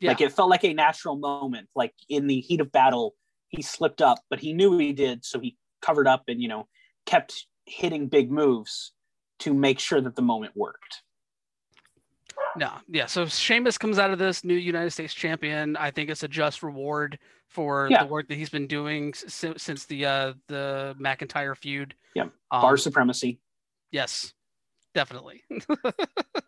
[0.00, 0.10] Yeah.
[0.10, 3.14] Like it felt like a natural moment, like in the heat of battle
[3.48, 6.68] he slipped up, but he knew he did, so he covered up and you know
[7.06, 8.92] kept hitting big moves
[9.40, 11.02] to make sure that the moment worked.
[12.56, 13.06] No, yeah.
[13.06, 15.76] So Sheamus comes out of this new United States champion.
[15.76, 18.02] I think it's a just reward for yeah.
[18.02, 21.94] the work that he's been doing since, since the uh, the McIntyre feud.
[22.14, 23.40] Yeah, um, bar supremacy.
[23.90, 24.32] Yes,
[24.94, 25.44] definitely.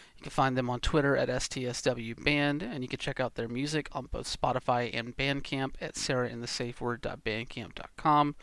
[0.21, 3.47] You can find them on Twitter at STSW Band, and you can check out their
[3.47, 8.35] music on both Spotify and Bandcamp at sarahinthesafeword.bandcamp.com.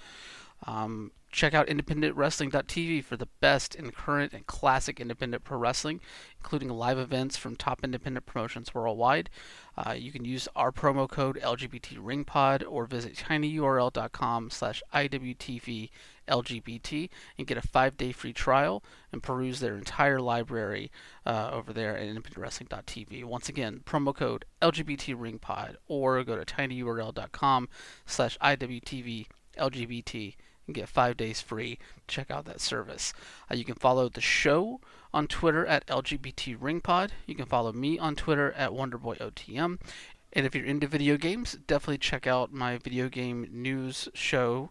[0.66, 6.00] Um, check out independentwrestling.tv for the best in current and classic independent pro wrestling,
[6.40, 9.30] including live events from top independent promotions worldwide.
[9.76, 15.90] Uh, you can use our promo code LGBTRingPod or visit tinyurl.com slash IWTV
[16.28, 18.82] LGBT and get a five day free trial
[19.12, 20.90] and peruse their entire library
[21.24, 23.24] uh, over there at independentwrestling.tv.
[23.24, 27.68] Once again, promo code LGBTRingPod or go to tinyurl.com
[28.06, 29.26] slash IWTV
[29.58, 30.34] LGBT
[30.68, 31.78] and get five days free.
[32.06, 33.12] Check out that service.
[33.50, 34.80] Uh, you can follow the show
[35.12, 37.10] on Twitter at LGBTRingPod.
[37.26, 39.78] You can follow me on Twitter at WonderboyOTM.
[40.34, 44.70] And if you're into video games, definitely check out my video game news show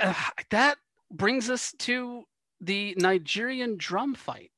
[0.00, 0.14] Uh,
[0.50, 0.78] that
[1.10, 2.24] brings us to
[2.60, 4.50] the Nigerian drum fight.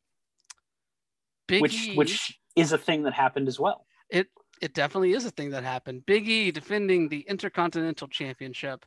[1.48, 3.86] Big which E, which is a thing that happened as well.
[4.10, 4.28] it
[4.60, 6.06] it definitely is a thing that happened.
[6.06, 8.86] Big E defending the Intercontinental Championship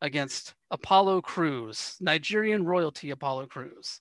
[0.00, 4.00] against Apollo Crews, Nigerian royalty Apollo Crews.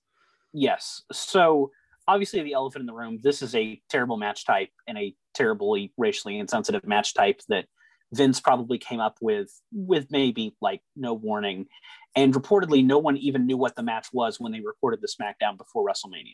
[0.53, 1.03] Yes.
[1.11, 1.71] So
[2.07, 5.91] obviously the elephant in the room, this is a terrible match type and a terribly
[5.97, 7.65] racially insensitive match type that
[8.12, 11.68] Vince probably came up with with maybe like no warning.
[12.16, 15.57] And reportedly no one even knew what the match was when they recorded the SmackDown
[15.57, 16.34] before WrestleMania.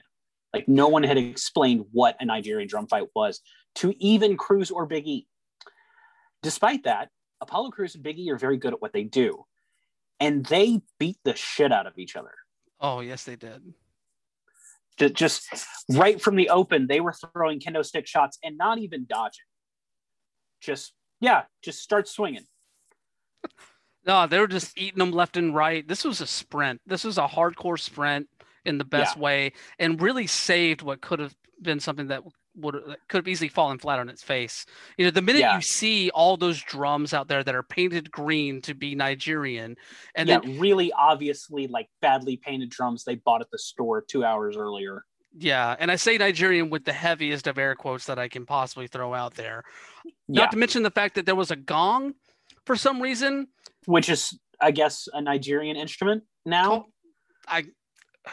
[0.53, 3.41] Like no one had explained what a Nigerian drum fight was
[3.75, 5.27] to even Crews or Big E.
[6.41, 7.09] Despite that,
[7.41, 9.45] Apollo Crews and Big E are very good at what they do.
[10.19, 12.31] And they beat the shit out of each other.
[12.79, 13.73] Oh yes, they did.
[14.97, 15.49] Just
[15.91, 19.43] right from the open, they were throwing kendo stick shots and not even dodging.
[20.61, 22.45] Just, yeah, just start swinging.
[24.07, 25.87] No, they were just eating them left and right.
[25.87, 26.79] This was a sprint.
[26.85, 28.29] This was a hardcore sprint
[28.63, 32.21] in the best way, and really saved what could have been something that
[32.55, 32.75] would
[33.07, 34.67] could have easily fallen flat on its face.
[34.97, 35.55] You know, the minute Yeah.
[35.55, 39.75] you see all those drums out there that are painted green to be Nigerian,
[40.13, 44.23] and yeah, then really obviously like badly painted drums they bought at the store two
[44.23, 45.03] hours earlier.
[45.37, 48.87] Yeah, and I say Nigerian with the heaviest of air quotes that I can possibly
[48.87, 49.63] throw out there.
[50.27, 52.13] Yeah, Not to mention the fact that there was a gong
[52.65, 53.47] for some reason.
[53.85, 56.85] which is, I guess, a Nigerian instrument now
[57.47, 57.65] I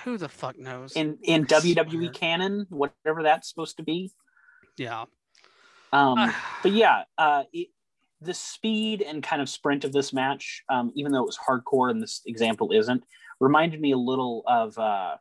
[0.05, 0.93] who the fuck knows?
[0.93, 4.13] in in WWE canon, whatever that's supposed to be.
[4.77, 5.05] yeah.
[5.93, 6.33] Um, Uh,
[6.63, 7.69] but yeah, uh, it,
[8.21, 11.91] the speed and kind of sprint of this match, um, even though it was hardcore
[11.91, 13.03] and this example isn't,
[13.41, 15.17] reminded me a little of uh,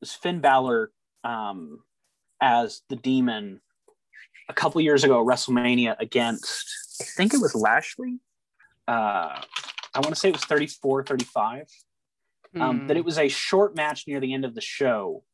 [0.00, 0.90] this Finn Balor
[1.24, 1.80] um,
[2.40, 3.60] as the Demon
[4.48, 8.20] a couple years ago at WrestleMania against, I think it was Lashley.
[8.86, 9.40] Uh,
[9.94, 11.66] I want to say it was 34, 35
[12.56, 12.86] um, hmm.
[12.86, 15.24] that it was a short match near the end of the show,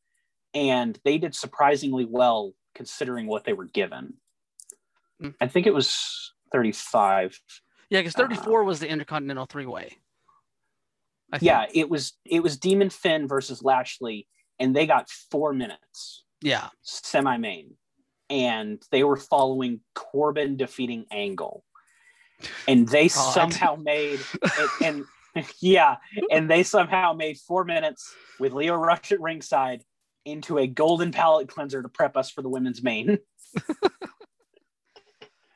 [0.53, 4.13] and they did surprisingly well considering what they were given.
[5.21, 5.35] Mm.
[5.39, 7.39] I think it was 35.
[7.89, 9.97] Yeah, because 34 was the Intercontinental Three Way.
[11.39, 14.27] Yeah, it was it was Demon Finn versus Lashley,
[14.61, 16.69] and they got four minutes Yeah.
[16.81, 17.75] semi main,
[18.29, 21.65] and they were following Corbin defeating Angle,
[22.67, 23.33] and they God.
[23.33, 24.19] somehow made
[24.81, 25.05] and,
[25.35, 25.97] and yeah,
[26.29, 29.83] and they somehow made four minutes with Lio Rush at ringside
[30.25, 33.17] into a golden palate cleanser to prep us for the women's main.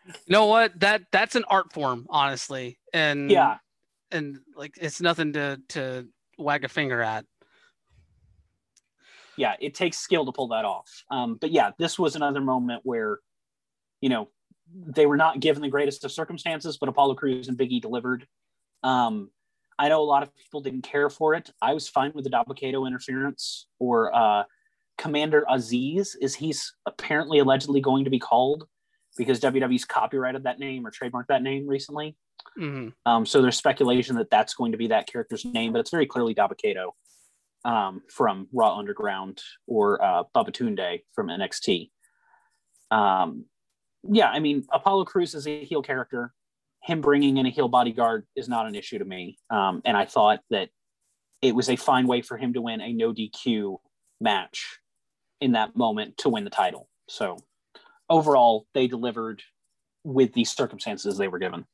[0.07, 0.79] You know what?
[0.79, 2.77] That that's an art form, honestly.
[2.93, 3.57] And Yeah,
[4.11, 7.25] and like it's nothing to to wag a finger at.
[9.37, 11.03] Yeah, it takes skill to pull that off.
[11.11, 13.19] Um, but yeah, this was another moment where,
[14.01, 14.29] you know,
[14.73, 18.25] they were not given the greatest of circumstances, but Apollo Crews and Biggie delivered.
[18.83, 19.29] Um,
[19.77, 21.49] I know a lot of people didn't care for it.
[21.61, 24.43] I was fine with the Dabba-Kato interference or uh,
[24.97, 28.67] Commander Azeez, is he's apparently allegedly going to be called
[29.17, 32.15] because WWE's copyrighted that name or trademarked that name recently.
[32.57, 35.91] hmm Um, so there's speculation that that's going to be that character's name, but it's
[35.91, 36.95] very clearly Dabba-Kato
[37.65, 41.89] um, from Raw Underground or uh, Babatunde from NXT.
[42.91, 43.45] Um,
[44.09, 46.31] yeah, I mean, Apollo Crews is a heel character.
[46.83, 49.39] Him bringing in a heel bodyguard is not an issue to me.
[49.49, 50.69] Um, and I thought that
[51.41, 53.77] it was a fine way for him to win a no DQ
[54.21, 54.79] match
[55.41, 56.87] in that moment to win the title.
[57.09, 57.37] So
[58.09, 59.41] overall, they delivered
[60.03, 61.65] with the circumstances they were given.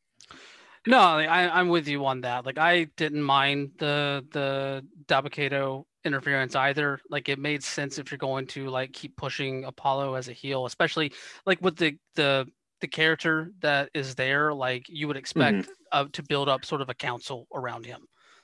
[0.88, 2.46] No, I, I'm with you on that.
[2.46, 7.00] Like I didn't mind the the Dabba-Kato interference either.
[7.10, 10.66] Like it made sense if you're going to like keep pushing Apollo as a heel,
[10.66, 11.14] especially
[11.46, 12.48] like with the the
[12.80, 14.54] the character that is there.
[14.54, 18.02] Like you would expect uh, to build up sort of a council around him.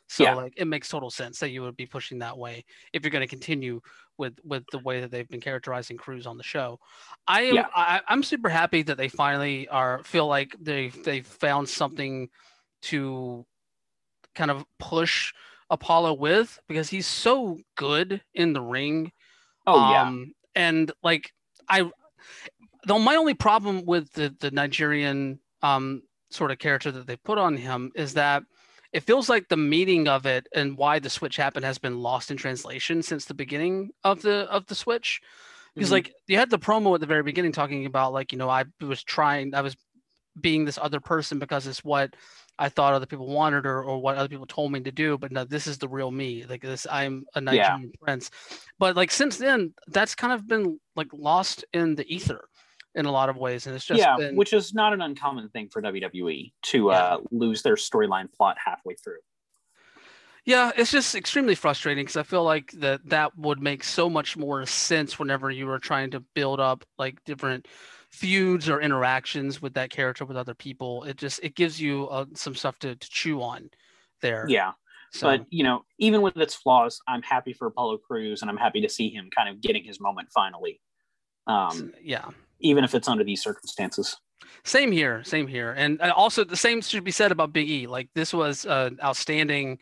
[0.07, 0.35] So Yeah.
[0.35, 3.27] like it makes total sense that you would be pushing that way if you're going
[3.27, 3.81] to continue
[4.17, 6.79] with with the way that they've been characterizing Crews on the show.
[7.27, 7.67] I am Yeah.
[7.75, 12.29] I, I'm super happy that they finally are feel like they they found something
[12.83, 13.45] to
[14.35, 15.33] kind of push
[15.69, 19.11] Apollo with because he's so good in the ring.
[19.65, 20.03] Oh, yeah.
[20.03, 21.31] Um, and like
[21.69, 21.91] I,
[22.85, 27.37] though my only problem with the the Nigerian um sort of character that they put
[27.37, 28.43] on him is that
[28.97, 32.31] it feels like the meaning of it and why the switch happened has been lost
[32.31, 35.21] in translation since the beginning of the of the switch.
[35.75, 35.97] Because Mhm.
[35.97, 38.63] like you had the promo at the very beginning talking about like you know i
[38.81, 39.75] was trying i was
[40.41, 42.15] being this other person because it's what
[42.57, 45.31] i thought other people wanted or, or what other people told me to do but
[45.31, 46.45] no this is the real me.
[46.49, 48.31] Like this i'm a nigerian prince.
[48.79, 52.41] But like since then that's kind of been like lost in the ether
[52.97, 55.47] in a lot of ways and it's just yeah, been, which is not an uncommon
[55.49, 56.91] thing for WWE to Yeah.
[56.91, 59.19] uh, lose their storyline plot halfway through.
[60.45, 64.37] Yeah, it's just extremely frustrating because I feel like that that would make so much
[64.37, 67.67] more sense whenever you were trying to build up like different
[68.09, 71.03] feuds or interactions with that character with other people.
[71.03, 73.69] It just it gives you uh, some stuff to, to chew on
[74.21, 74.45] there.
[74.47, 74.71] Yeah.
[75.11, 75.27] So.
[75.27, 78.79] But you know, even with its flaws, I'm happy for Apollo Crews, and I'm happy
[78.81, 80.79] to see him kind of getting his moment finally.
[81.45, 82.29] Um, yeah.
[82.59, 84.17] Even if it's under these circumstances.
[84.63, 85.23] Same here.
[85.23, 85.73] Same here.
[85.77, 87.87] And uh, also, the same should be said about Big E.
[87.87, 89.79] Like this was an outstanding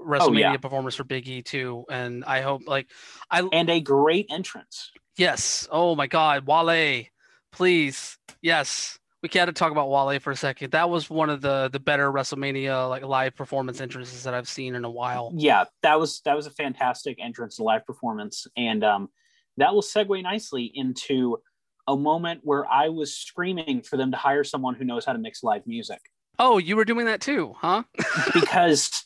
[0.00, 0.56] WrestleMania oh, yeah.
[0.56, 2.88] performance for Big E too, and I hope like
[3.30, 4.90] I and a great entrance.
[5.16, 5.66] Yes.
[5.70, 7.04] Oh my God, Wale,
[7.52, 8.98] please, yes.
[9.22, 10.72] We got to talk about Wale for a second.
[10.72, 14.74] That was one of the the better WrestleMania like live performance entrances that I've seen
[14.74, 15.32] in a while.
[15.34, 19.08] Yeah, that was that was a fantastic entrance, live performance, and um,
[19.56, 21.38] that will segue nicely into
[21.86, 25.18] a moment where I was screaming for them to hire someone who knows how to
[25.18, 26.00] mix live music.
[26.38, 27.84] Oh, you were doing that too, huh?
[28.34, 29.04] because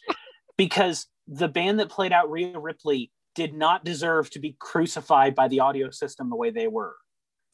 [0.57, 5.49] because the band that played out Rhea Ripley did not deserve to be crucified by
[5.49, 6.97] the audio system the way they were.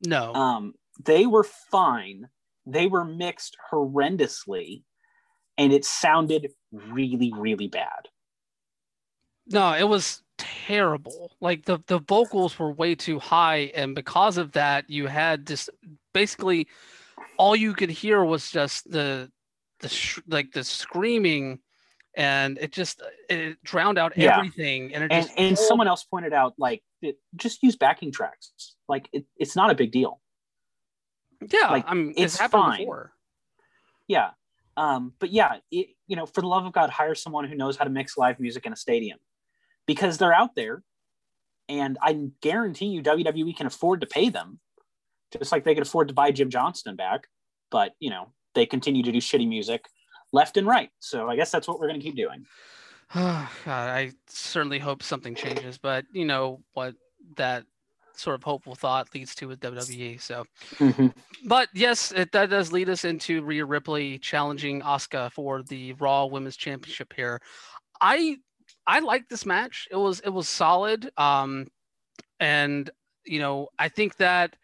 [0.05, 0.33] No.
[0.35, 0.75] Um,
[1.05, 2.29] they were fine.
[2.65, 4.83] They were mixed horrendously,
[5.59, 8.09] and it sounded really, really bad.
[9.49, 11.33] No, it was terrible.
[11.41, 15.71] Like the the vocals were way too high, and because of that, you had just
[16.13, 16.69] basically
[17.39, 19.31] all you could hear was just the
[19.81, 21.59] the sh- like the screaming
[22.17, 24.39] and it just it drowned out yeah.
[24.39, 29.09] everything and and, and someone else pointed out like it, just use backing tracks like
[29.13, 30.21] it, it's not a big deal
[31.53, 32.79] yeah like i'm it's, it's happened fine.
[32.79, 33.13] before
[34.09, 34.31] yeah
[34.79, 37.77] um but yeah it, you know for the love of god hire someone who knows
[37.77, 39.19] how to mix live music in a stadium
[39.87, 40.83] because they're out there
[41.69, 44.59] and i guarantee you wwe can afford to pay them
[45.37, 47.29] just like they could afford to buy jim johnston back
[47.71, 49.87] but you know they continue to do shitty music
[50.33, 50.91] left and right.
[51.01, 52.47] So I guess that's what we're going to keep doing.
[53.15, 56.95] God, I certainly hope something changes, but you know what
[57.37, 57.65] that
[58.15, 60.21] sort of hopeful thought leads to with WWE.
[60.21, 60.45] So,
[60.77, 61.09] mm-hmm.
[61.45, 66.25] but yes, it, that does lead us into Rhea Ripley challenging Asuka for the Raw
[66.27, 67.41] Women's Championship here.
[68.01, 68.39] I
[68.87, 69.89] I like this match.
[69.91, 71.11] It was it was solid.
[71.17, 71.69] Um,
[72.41, 72.91] and
[73.25, 74.57] you know I think that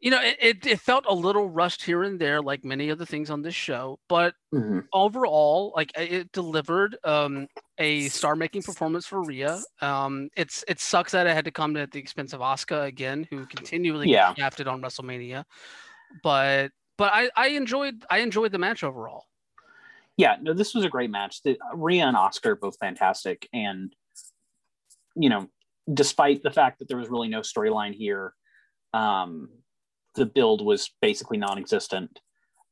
[0.00, 2.98] you know, it, it, it, felt a little rushed here and there, like many of
[2.98, 4.80] the things on this show, but mm-hmm.
[4.92, 7.48] overall, like it delivered um,
[7.78, 9.58] a star-making performance for Rhea.
[9.80, 13.26] Um, it's it sucks that it had to come at the expense of Asuka again,
[13.30, 14.34] who continually yeah.
[14.36, 15.44] drafted on WrestleMania,
[16.22, 19.24] but but I, I enjoyed I enjoyed the match overall.
[20.16, 21.42] Yeah, no, this was a great match.
[21.42, 23.94] The, Rhea and Asuka both fantastic, and
[25.14, 25.48] you know,
[25.92, 28.34] despite the fact that there was really no storyline here.
[28.94, 29.48] Um,
[30.16, 32.20] the build was basically non-existent.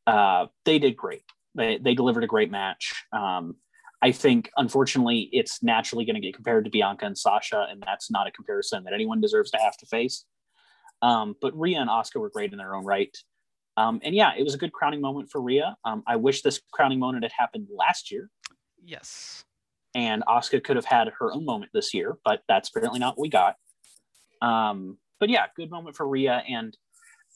[0.07, 1.23] Uh, they did great.
[1.55, 2.93] They, they delivered a great match.
[3.13, 3.57] Um,
[4.03, 8.11] I think, unfortunately, it's naturally going to get compared to Bianca and Sasha, and that's
[8.11, 10.25] not a comparison that anyone deserves to have to face.
[11.01, 13.17] Um, but Rhea and Asuka were great in their own right.
[13.77, 15.77] Um, and yeah, it was a good crowning moment for Rhea.
[15.85, 18.31] Um, I wish this crowning moment had happened last year.
[18.85, 19.45] Yes.
[19.95, 23.23] And Asuka could have had her own moment this year, but that's apparently not what
[23.23, 23.57] we got.
[24.43, 26.43] Um, but yeah, good moment for Rhea.
[26.49, 26.77] And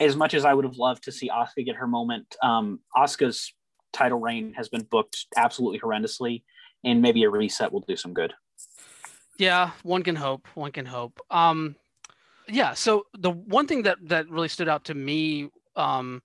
[0.01, 3.53] as much as I would have loved to see Asuka get her moment, um, Asuka's
[3.93, 6.43] title reign has been booked absolutely horrendously,
[6.85, 8.35] and maybe a reset will do some good.
[9.39, 10.47] Yeah, one can hope.
[10.55, 11.21] One can hope.
[11.31, 11.77] Um,
[12.49, 12.75] yeah.
[12.75, 16.23] So the one thing that that really stood out to me um,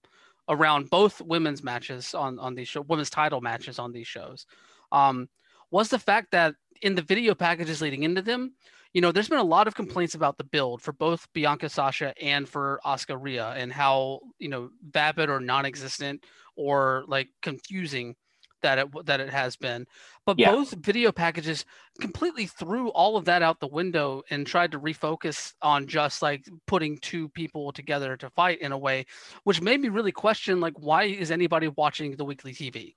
[0.50, 4.46] around both women's matches on on these show, women's title matches on these shows,
[4.92, 5.30] um,
[5.72, 8.54] was the fact that in the video packages leading into them,
[8.94, 12.14] you know, there's been a lot of complaints about the build for both Bianca Sasha
[12.22, 16.26] and for Asuka Rhea and how, you know, vapid or non-existent
[16.56, 18.16] or like confusing
[18.64, 19.86] that it that it has been.
[20.26, 20.52] But yeah.
[20.52, 21.66] both video packages
[22.02, 26.46] completely threw all of that out the window and tried to refocus on just like
[26.66, 29.06] putting two people together to fight in a way,
[29.44, 32.96] which made me really question like why is anybody watching the weekly TV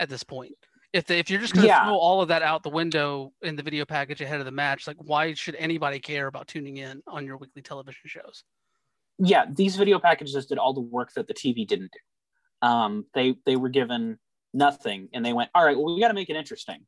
[0.00, 0.54] at this point?
[0.92, 1.84] if they, if you're just going to yeah.
[1.84, 4.86] throw all of that out the window in the video package ahead of the match,
[4.86, 8.44] like why should anybody care about tuning in on your weekly television shows?
[9.18, 12.68] Yeah, these video packages did all the work that the TV didn't do.
[12.68, 14.18] Um, they they were given
[14.54, 16.86] nothing, and they went, all right, well, we got to make it interesting,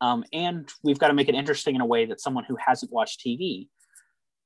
[0.00, 2.92] um, and we've got to make it interesting in a way that someone who hasn't
[2.92, 3.68] watched TV,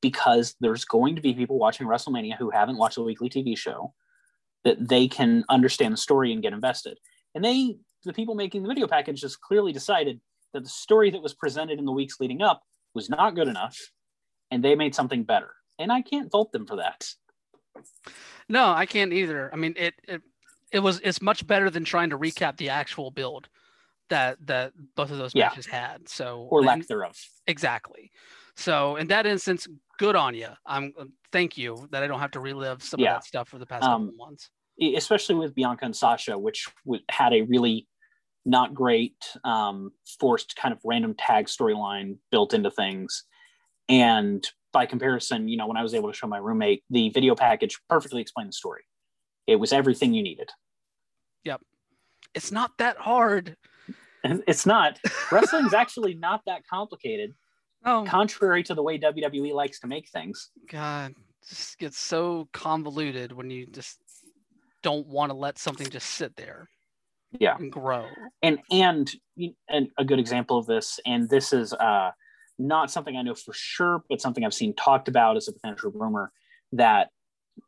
[0.01, 3.93] because there's going to be people watching WrestleMania who haven't watched a weekly TV show,
[4.65, 6.99] that they can understand the story and get invested.
[7.35, 10.21] And they the people making the video package just clearly decided
[10.55, 12.63] that the story that was presented in the weeks leading up
[12.95, 13.77] was not good enough
[14.51, 15.51] and they made something better.
[15.79, 17.07] And i can't fault them for that.
[18.49, 19.51] No i can't either.
[19.53, 20.23] I mean it, it
[20.73, 23.49] it was it's much better than trying to recap the actual build
[24.09, 25.49] that that both of those Yeah.
[25.49, 26.09] matches had.
[26.09, 27.17] So or and- lack thereof.
[27.47, 28.11] exactly.
[28.57, 29.67] So in that instance,
[29.99, 30.49] good on you.
[30.67, 30.93] I'm
[31.33, 33.17] thank you that I don't have to relive some Yeah.
[33.17, 34.51] of that stuff for the past Um, couple months.
[34.97, 37.87] Especially with Bianca and Sasha, which w- had a really
[38.47, 43.25] not great um, forced kind of random tag storyline built into things.
[43.89, 47.35] And by comparison, you know, when I was able to show my roommate, the video
[47.35, 48.83] package perfectly explained the story.
[49.47, 50.51] It was everything you needed.
[51.45, 51.61] Yep.
[52.35, 53.57] It's not that hard.
[54.23, 54.99] It's not.
[55.33, 57.35] Wrestling's actually not that complicated,
[57.85, 60.51] Oh contrary to the way WWE likes to make things.
[60.71, 61.15] God,
[61.49, 63.99] just gets so convoluted when you just
[64.83, 66.69] don't want to let something just sit there.
[67.39, 67.57] Yeah.
[67.57, 68.07] And grow.
[68.43, 69.11] and and
[69.69, 72.11] and a good example of this and this is uh
[72.59, 75.93] not something i know for sure but something i've seen talked about as a potential
[75.95, 76.33] rumor
[76.73, 77.11] that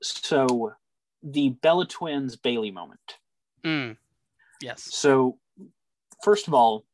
[0.02, 0.72] so
[1.22, 3.00] the bella twins Bayley moment.
[3.64, 3.96] Mm.
[4.60, 4.82] Yes.
[4.94, 5.38] so
[6.22, 6.84] first of all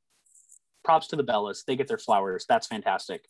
[0.89, 1.67] props to the bellas.
[1.67, 2.47] They get their flowers.
[2.49, 3.27] That's fantastic.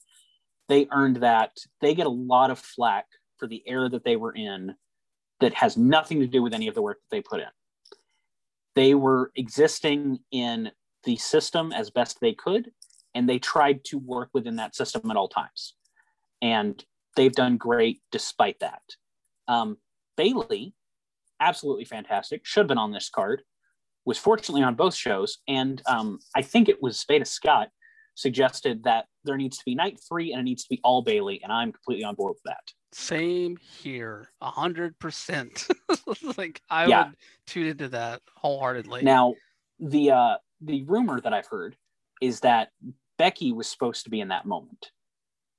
[0.69, 1.57] They earned that.
[1.81, 4.77] They get a lot of flack for the era that they were in
[5.41, 7.49] that has nothing to do with any of the work that they put in.
[8.77, 10.71] They were existing in
[11.03, 12.71] the system as best they could
[13.13, 15.75] and they tried to work within that system at all times.
[16.41, 16.81] And
[17.17, 18.83] they've done great despite that.
[19.49, 19.79] Um,
[20.17, 20.75] Bayley
[21.41, 23.43] absolutely fantastic should have been on this card
[24.05, 27.69] was fortunately on both shows and um, i think it was Spada scott
[28.15, 31.41] suggested that there needs to be night three and it needs to be all Bayley
[31.43, 34.31] and i'm completely on board with that Same here.
[34.41, 35.69] A hundred percent.
[36.39, 37.05] Like I Yeah.
[37.09, 37.17] would
[37.47, 39.03] tune into that wholeheartedly.
[39.03, 39.35] Now,
[39.79, 41.77] the uh, the rumor that I've heard
[42.23, 42.71] is that
[43.19, 44.91] Becky was supposed to be in that moment.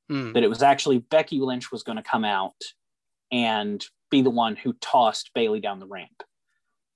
[0.10, 0.34] Hmm.
[0.34, 2.60] That it was actually Becky Lynch was going to come out
[3.32, 6.24] and be the one who tossed Bayley down the ramp.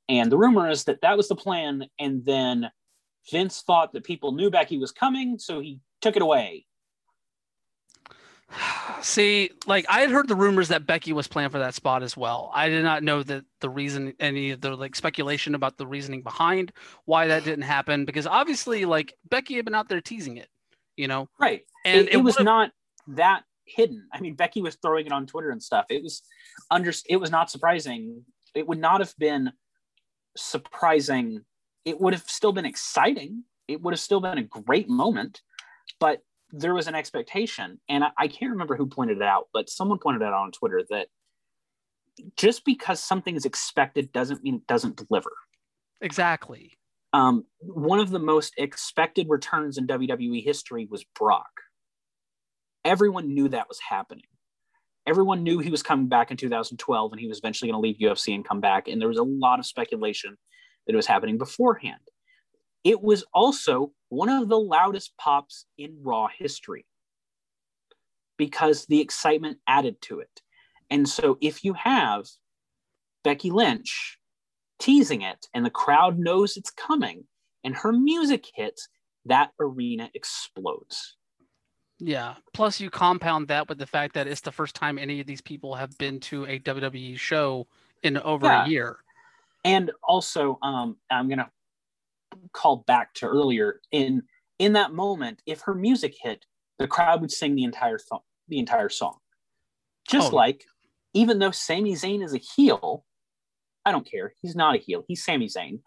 [0.09, 1.85] And the rumor is that that was the plan.
[1.99, 2.69] And then
[3.31, 6.65] Vince thought that people knew Becky was coming, so he took it away.
[9.01, 12.15] See, like I had heard the rumors that Becky was planned for that spot as
[12.15, 12.51] well.
[12.53, 16.21] I did not know that the reason, any of the like speculation about the reasoning
[16.21, 16.71] behind
[17.05, 20.49] why that didn't happen, because obviously, like Becky had been out there teasing it,
[20.95, 21.63] you know, Right.
[21.85, 22.71] and it, it was not
[23.07, 24.07] that hidden.
[24.13, 25.85] I mean, Becky was throwing it on Twitter and stuff.
[25.89, 26.21] It was
[26.71, 26.91] under.
[27.09, 28.23] It was not surprising.
[28.55, 29.51] It would not have been
[30.37, 31.41] surprising.
[31.85, 33.43] It would have still been exciting.
[33.67, 35.41] It would have still been a great moment,
[35.99, 36.19] but
[36.51, 39.97] there was an expectation, and I, I can't remember who pointed it out, but someone
[39.97, 41.07] pointed it out on Twitter that
[42.37, 45.31] just because something is expected doesn't mean it doesn't deliver.
[46.01, 46.77] exactly.
[47.11, 51.51] Um, one of the most expected returns in WWE history was Brock.
[52.85, 54.25] Everyone knew that was happening.
[55.05, 57.97] Everyone knew he was coming back in 2012 and he was eventually going to leave
[57.97, 58.87] UFC and come back.
[58.87, 60.37] And there was a lot of speculation
[60.85, 61.99] that it was happening beforehand.
[62.83, 66.85] It was also one of the loudest pops in Raw history
[68.37, 70.41] because the excitement added to it.
[70.89, 72.25] And so if you have
[73.23, 74.17] Becky Lynch
[74.79, 77.25] teasing it and the crowd knows it's coming
[77.63, 78.89] and her music hits,
[79.25, 81.15] that arena explodes.
[82.05, 82.35] Yeah.
[82.53, 85.39] Plus, you compound that with the fact that it's the first time any of these
[85.41, 87.65] people have been to a WWE show
[88.03, 88.65] in over Yeah.
[88.65, 88.99] a year.
[89.63, 91.49] And also, um, I'm gonna
[92.51, 94.23] call back to earlier in
[94.59, 95.41] in that moment.
[95.45, 96.45] If her music hit,
[96.77, 99.19] the crowd would sing the entire th- the entire song.
[100.09, 100.35] Just Oh.
[100.35, 100.65] like,
[101.13, 103.05] even though Sami Zayn is a heel,
[103.85, 104.35] I don't care.
[104.41, 105.05] He's not a heel.
[105.07, 105.81] He's Sami Zayn.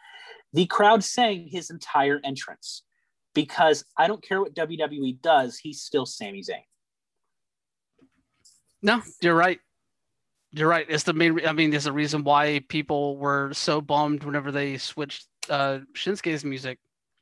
[0.55, 2.85] The crowd sang his entire entrance
[3.37, 5.59] because I don't care what WWE does.
[5.59, 6.65] He's still Sami Zayn.
[8.83, 9.61] No, you're right.
[10.53, 10.87] You're right.
[10.89, 11.35] It's the main.
[11.35, 15.81] re- I mean, there's a reason why people were so bummed whenever they switched uh,
[15.95, 16.79] Shinsuke's music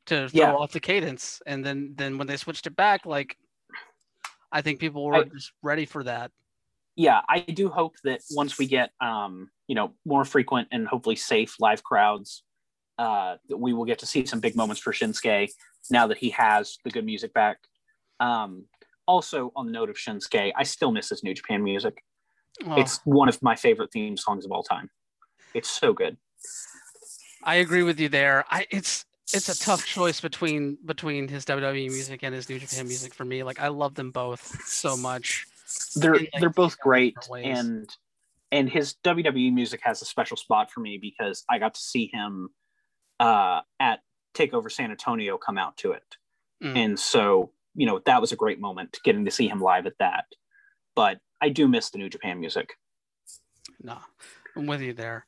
[0.06, 0.54] to throw Yeah.
[0.54, 3.36] off the cadence, and then then when they switched it back, like
[4.52, 6.30] I think people were I- just ready for that.
[6.96, 11.16] yeah, I do hope that once we get um, you know more frequent and hopefully
[11.16, 12.44] safe live crowds,
[12.98, 15.48] uh, that we will get to see some big moments for Shinsuke
[15.90, 17.58] now that he has the good music back.
[18.20, 18.64] Um,
[19.06, 22.02] also, on the note of Shinsuke, I still miss his New Japan music.
[22.66, 24.90] Oh, It's one of my favorite theme songs of all time.
[25.52, 26.16] It's so good.
[27.42, 28.44] I agree with you there.
[28.50, 32.86] I it's it's a tough choice between between his WWE music and his New Japan
[32.86, 33.42] music for me.
[33.42, 35.46] Like I love them both so much.
[35.96, 37.88] They're like, they're both great, and
[38.52, 42.10] and his WWE music has a special spot for me because I got to see
[42.12, 42.50] him
[43.20, 44.00] uh, at
[44.34, 46.16] Takeover San Antonio come out to it.
[46.62, 46.76] Mm.
[46.76, 49.98] and so you know that was a great moment getting to see him live at
[49.98, 50.26] that
[50.94, 52.78] but i do miss the new japan music
[53.82, 53.98] No,
[54.56, 55.26] I'm with you there.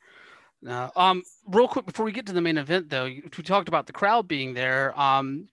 [0.63, 0.91] No.
[0.97, 3.93] Um, real quick before we get to the main event, though, we talked about the
[3.93, 4.99] crowd being there.
[4.99, 5.49] Um,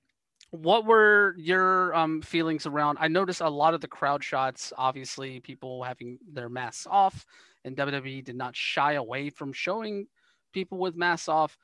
[0.52, 2.98] what were your um feelings around?
[3.02, 4.72] I noticed a lot of the crowd shots.
[4.78, 7.26] Obviously, people having their masks off,
[7.66, 10.08] and WWE did not shy away from showing
[10.54, 11.58] people with masks off.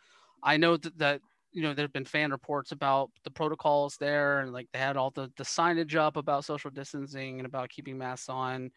[0.44, 1.22] I know that, that
[1.52, 4.98] you know there have been fan reports about the protocols there, and like they had
[4.98, 8.72] all the the signage up about social distancing and about keeping masks on.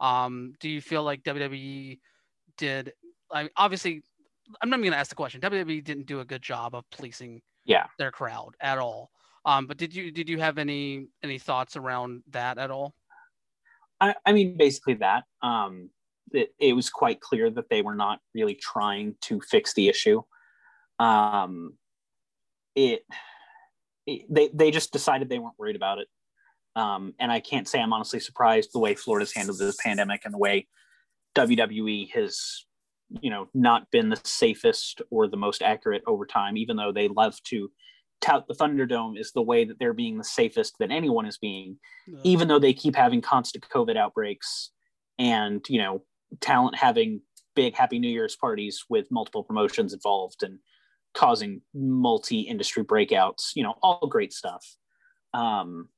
[0.00, 1.98] Um, do you feel like WWE
[2.56, 2.92] did?
[3.32, 4.02] I obviously,
[4.62, 5.40] I'm not going to ask the question.
[5.40, 9.10] WWE didn't do a good job of policing yeah their crowd at all.
[9.44, 12.94] Um, but did you did you have any any thoughts around that at all?
[14.00, 15.24] I, I mean, basically that.
[15.42, 15.90] Um,
[16.32, 20.22] it, it was quite clear that they were not really trying to fix the issue.
[20.98, 21.74] Um,
[22.78, 23.02] it,
[24.06, 26.08] it they they just decided they weren't worried about it.
[26.76, 30.32] Um, and I can't say I'm honestly surprised the way Florida's handled this pandemic and
[30.32, 30.68] the way
[31.34, 32.66] WWE has,
[33.20, 37.08] you know, not been the safest or the most accurate over time, even though they
[37.08, 37.70] love to
[38.20, 41.78] tout the Thunderdome is the way that they're being the safest that anyone is being,
[42.06, 42.20] yeah.
[42.22, 44.70] even though they keep having constant COVID outbreaks
[45.18, 46.02] and, you know,
[46.40, 47.22] talent having
[47.56, 50.58] big Happy New Year's parties with multiple promotions involved and
[51.18, 54.64] causing multi industry breakouts, you know, all great stuff.
[55.34, 55.88] Um,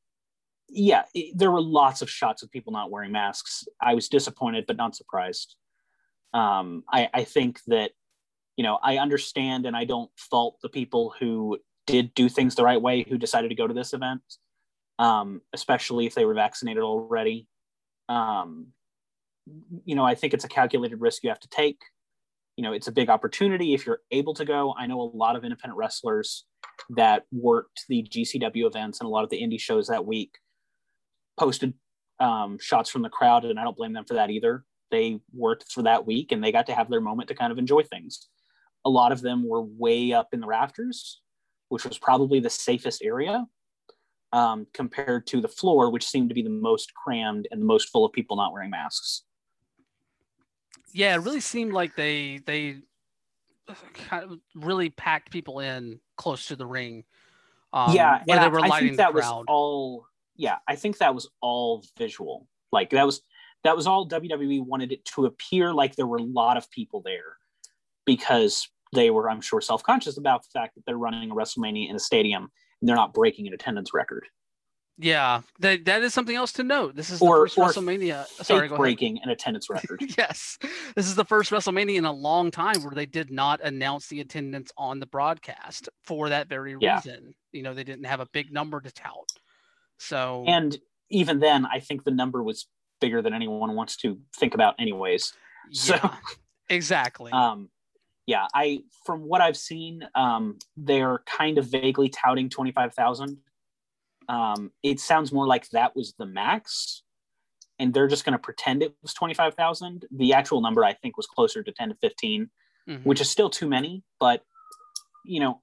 [0.70, 3.64] yeah, it, there were lots of shots of people not wearing masks.
[3.82, 5.56] I was disappointed, but not surprised.
[6.32, 7.90] Um, I, I think that,
[8.56, 12.64] you know, I understand and I don't fault the people who did do things the
[12.64, 14.22] right way who decided to go to this event,
[14.98, 17.46] um, especially if they were vaccinated already.
[18.08, 18.68] Um,
[19.84, 21.80] you know, I think it's a calculated risk you have to take.
[22.56, 24.74] You know, it's a big opportunity if you're able to go.
[24.78, 26.44] I know a lot of independent wrestlers
[26.90, 30.32] that worked the GCW events and a lot of the indie shows that week
[31.38, 31.74] posted
[32.18, 34.64] um, shots from the crowd, and I don't blame them for that either.
[34.90, 37.58] They worked for that week and they got to have their moment to kind of
[37.58, 38.28] enjoy things.
[38.84, 41.20] A lot of them were way up in the rafters,
[41.68, 43.46] which was probably the safest area
[44.32, 47.88] um, compared to the floor, which seemed to be the most crammed and the most
[47.90, 49.22] full of people not wearing masks.
[50.92, 52.78] Yeah, it really seemed like they they
[53.94, 57.04] kind of really packed people in close to the ring.
[57.72, 61.84] Um, yeah, and I, I, think that was all yeah, I think that was all
[61.96, 62.48] visual.
[62.72, 63.22] Like that was
[63.64, 67.02] that was all WWE wanted it to appear like there were a lot of people
[67.04, 67.36] there
[68.06, 71.88] because they were, I'm sure, self conscious about the fact that they're running a WrestleMania
[71.88, 74.26] in a stadium and they're not breaking an attendance record.
[75.02, 76.94] Yeah, that that is something else to note.
[76.94, 78.26] This is the or, first or WrestleMania.
[78.44, 80.02] Sorry, breaking an attendance record.
[80.18, 80.58] yes,
[80.94, 84.20] this is the first WrestleMania in a long time where they did not announce the
[84.20, 86.96] attendance on the broadcast for that very yeah.
[86.96, 87.34] reason.
[87.52, 89.32] You know, they didn't have a big number to tout.
[89.98, 90.76] So and
[91.10, 92.66] even then, I think the number was
[93.00, 95.32] bigger than anyone wants to think about, anyways.
[95.70, 96.10] Yeah, so
[96.68, 97.32] exactly.
[97.40, 97.70] Um,
[98.26, 103.38] yeah, I from what I've seen, um, they're kind of vaguely touting twenty five thousand.
[104.30, 107.02] Um, it sounds more like that was the max,
[107.80, 110.06] and they're just going to pretend it was twenty five thousand.
[110.12, 112.48] The actual number I think was closer to ten to 15
[112.88, 113.08] mm-hmm.
[113.08, 114.42] which is still too many, but
[115.24, 115.60] you know,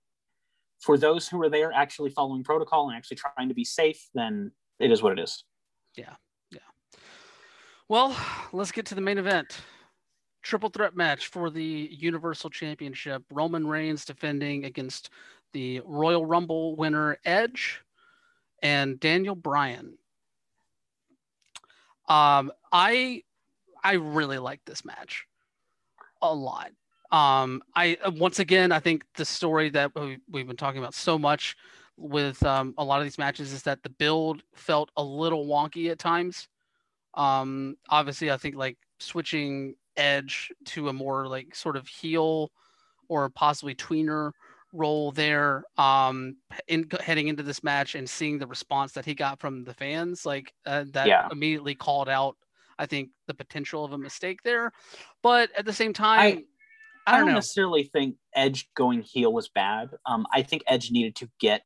[0.80, 4.52] for those who are there actually following protocol and actually trying to be safe, then
[4.80, 5.44] it is what it is.
[5.96, 6.16] Yeah.
[6.52, 6.60] Yeah.
[7.90, 8.16] Well,
[8.52, 9.58] let's get to the main event.
[10.44, 13.24] Triple threat match for the Universal Championship.
[13.32, 15.10] Roman Reigns defending against
[15.54, 17.82] the Royal Rumble winner Edge
[18.62, 19.98] and Daniel Bryan.
[22.08, 23.24] Um, I
[23.84, 25.26] I really like this match
[26.22, 26.72] a lot.
[27.12, 30.94] Um, I uh, once again, I think the story that we, have been talking about
[30.94, 31.56] so much
[31.98, 35.90] with um, a lot of these matches is that the build felt a little wonky
[35.90, 36.48] at times.
[37.14, 42.52] Um, obviously, I think like switching Edge to a more like sort of heel
[43.10, 44.32] or possibly tweener
[44.74, 46.36] role there um
[46.68, 50.26] in heading into this match and seeing the response that he got from the fans
[50.26, 51.28] like uh, that yeah.
[51.32, 52.36] immediately called out
[52.78, 54.72] i think the potential of a mistake there
[55.24, 56.44] but at the same time I,
[57.08, 59.92] I don't, don't necessarily think Edge going heel was bad.
[60.06, 61.64] Um, I think Edge needed to get,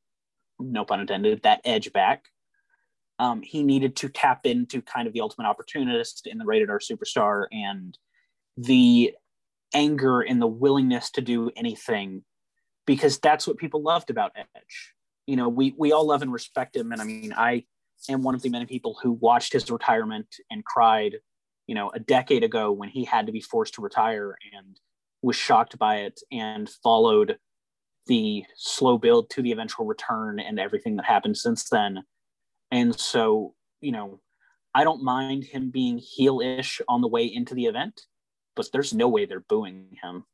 [0.59, 2.25] no pun intended, that edge back.
[3.17, 6.79] Um, he needed to tap into kind of the ultimate opportunist in the rated R
[6.79, 7.97] superstar and
[8.55, 9.15] the
[9.73, 12.23] anger and the willingness to do anything
[12.85, 14.93] because that's what people loved about Edge.
[15.27, 17.65] You know, we we all love and respect him, and I mean, I
[18.09, 21.17] am one of the many people who watched his retirement and cried,
[21.67, 24.79] you know, a decade ago when he had to be forced to retire and
[25.21, 27.37] was shocked by it and followed
[28.07, 32.03] the slow build to the eventual return and everything that happened since then.
[32.71, 34.19] And so, you know,
[34.73, 38.01] I don't mind him being heel-ish on the way into the event,
[38.55, 40.25] but there's no way they're booing him.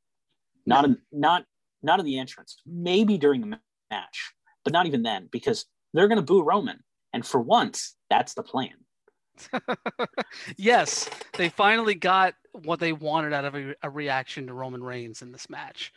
[0.65, 1.45] not not
[1.83, 3.59] not in the entrance, maybe during the
[3.91, 8.33] match, but not even then because they're going to boo Roman, and for once, that's
[8.33, 8.73] the plan.
[10.57, 15.21] yes, they finally got what they wanted out of a, a reaction to Roman Reigns
[15.21, 15.93] in this match.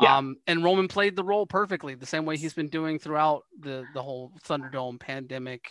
[0.00, 0.16] Yeah.
[0.16, 3.84] Um, and Roman played the role perfectly, the same way he's been doing throughout the
[3.94, 5.70] the whole Thunderdome pandemic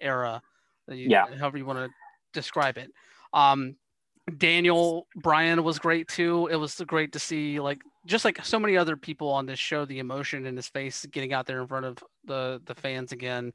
[0.00, 0.42] era.
[0.88, 1.90] You, yeah, however you want to
[2.32, 2.90] describe it.
[3.32, 3.76] Um,
[4.38, 6.48] Daniel Bryan was great too.
[6.48, 9.84] It was great to see like just like so many other people on this show,
[9.84, 13.52] the emotion in his face, getting out there in front of the the fans again.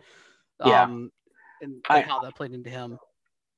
[0.66, 0.84] Yeah.
[0.84, 1.12] Um,
[1.62, 2.98] and, and I, how that played into him.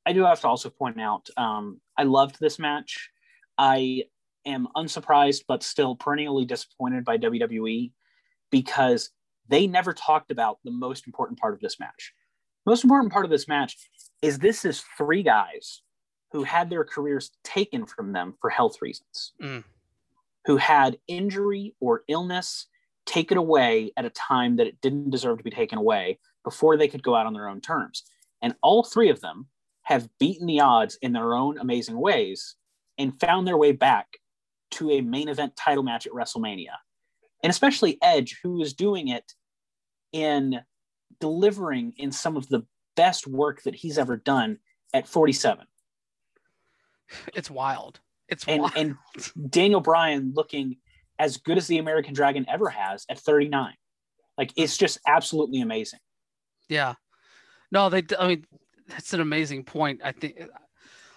[0.06, 3.10] I do have to also point out, um, I loved this match.
[3.58, 4.04] I
[4.46, 7.92] am unsurprised, but still perennially disappointed by WWE
[8.52, 9.12] because
[9.48, 12.14] they never talked about the most important part of this match.
[12.66, 13.78] Most important part of this match
[14.22, 15.82] is this is three guys
[16.32, 19.64] who had their careers taken from them for health reasons, mm.
[20.46, 22.68] Who had injury or illness
[23.06, 26.88] taken away at a time that it didn't deserve to be taken away before they
[26.88, 28.04] could go out on their own terms.
[28.42, 29.48] And all three of them
[29.84, 32.56] have beaten the odds in their own amazing ways
[32.98, 34.08] and found their way back
[34.72, 36.76] to a main event title match at WrestleMania.
[37.44, 39.34] And especially Edge, who is doing it
[40.12, 40.62] in
[41.20, 42.66] delivering in some of the
[42.96, 44.60] best work that he's ever done
[44.94, 45.66] at 47.
[47.34, 48.00] It's wild.
[48.30, 48.74] It's and, wild.
[48.76, 48.96] and
[49.50, 50.78] Daniel Bryan looking
[51.18, 53.74] as good as the American Dragon ever has at 39.
[54.38, 56.00] Like it's just absolutely amazing.
[56.70, 56.94] Yeah.
[57.72, 58.04] No, they.
[58.18, 58.46] I mean,
[58.88, 60.02] that's an amazing point.
[60.04, 60.40] I think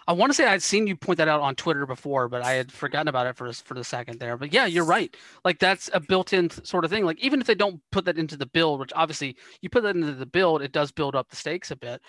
[0.08, 2.52] I want to say I'd seen you point that out on Twitter before, but I
[2.52, 4.36] had forgotten about it for for the second there.
[4.36, 5.14] But yeah, you're right.
[5.44, 7.04] Like that's a built-in sort of thing.
[7.04, 9.96] Like even if they don't put that into the build, which obviously you put that
[9.96, 12.00] into the build, it does build up the stakes a bit.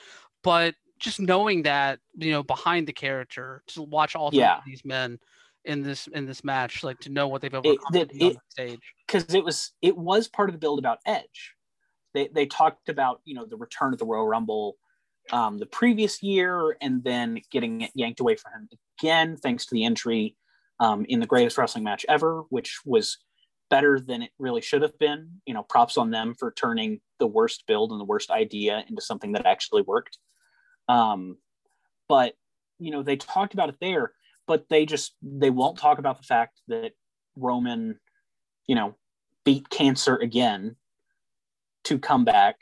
[0.44, 4.58] But just knowing that, you know, behind the character to watch all yeah.
[4.58, 5.20] of these men
[5.66, 8.94] in this in this match, like to know what they've overcome it, it, on stage.
[9.06, 11.54] Because it was it was part of the build about Edge.
[12.14, 14.78] They they talked about you know the return of the Royal Rumble
[15.32, 19.74] um, the previous year and then getting it yanked away from him again, thanks to
[19.74, 20.36] the entry
[20.80, 23.18] um, in the greatest wrestling match ever, which was
[23.70, 25.30] better than it really should have been.
[25.46, 29.02] You know, props on them for turning the worst build and the worst idea into
[29.02, 30.18] something that actually worked.
[30.88, 31.38] Um,
[32.10, 32.36] but,
[32.80, 34.12] you know, they talked about it there,
[34.48, 36.92] but they just, they won't talk about the fact that
[37.36, 38.00] Roman,
[38.68, 38.96] you know,
[39.46, 40.76] beat cancer again
[41.86, 42.56] to come back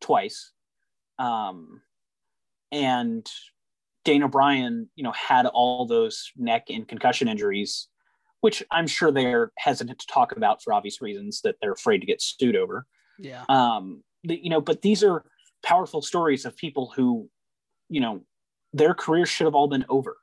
[0.00, 0.52] twice.
[1.18, 1.82] Um,
[2.72, 3.28] and
[4.04, 7.88] Daniel Bryan, you know, had all those neck and concussion injuries,
[8.40, 12.06] which I'm sure they're hesitant to talk about for obvious reasons that they're afraid to
[12.06, 12.86] get sued over.
[13.18, 13.44] Yeah.
[13.48, 15.24] Um, you know, but these are
[15.62, 17.30] powerful stories of people who,
[17.88, 18.22] you know,
[18.72, 20.16] their careers should have all been over.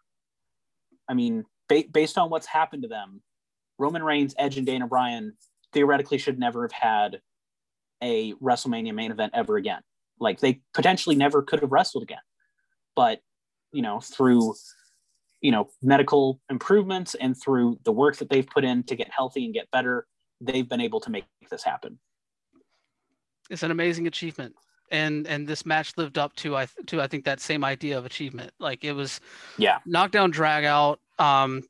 [1.08, 3.22] I mean, ba- based on what's happened to them,
[3.78, 5.34] Roman Reigns, Edge, and Dana Bryan
[5.74, 7.22] theoretically should never have had
[8.04, 9.82] a WrestleMania main event ever again.
[10.20, 12.20] Like they potentially never could have wrestled again
[12.96, 13.20] but
[13.72, 14.54] you know through
[15.42, 19.46] you know medical improvements and through the work that they've put in to get healthy
[19.46, 20.06] and get better
[20.40, 22.00] they've been able to make this happen
[23.50, 24.54] it's an amazing achievement
[24.92, 28.06] and and this match lived up to i to i think that same idea of
[28.06, 29.20] achievement like it was
[29.58, 31.64] yeah knockdown drag out um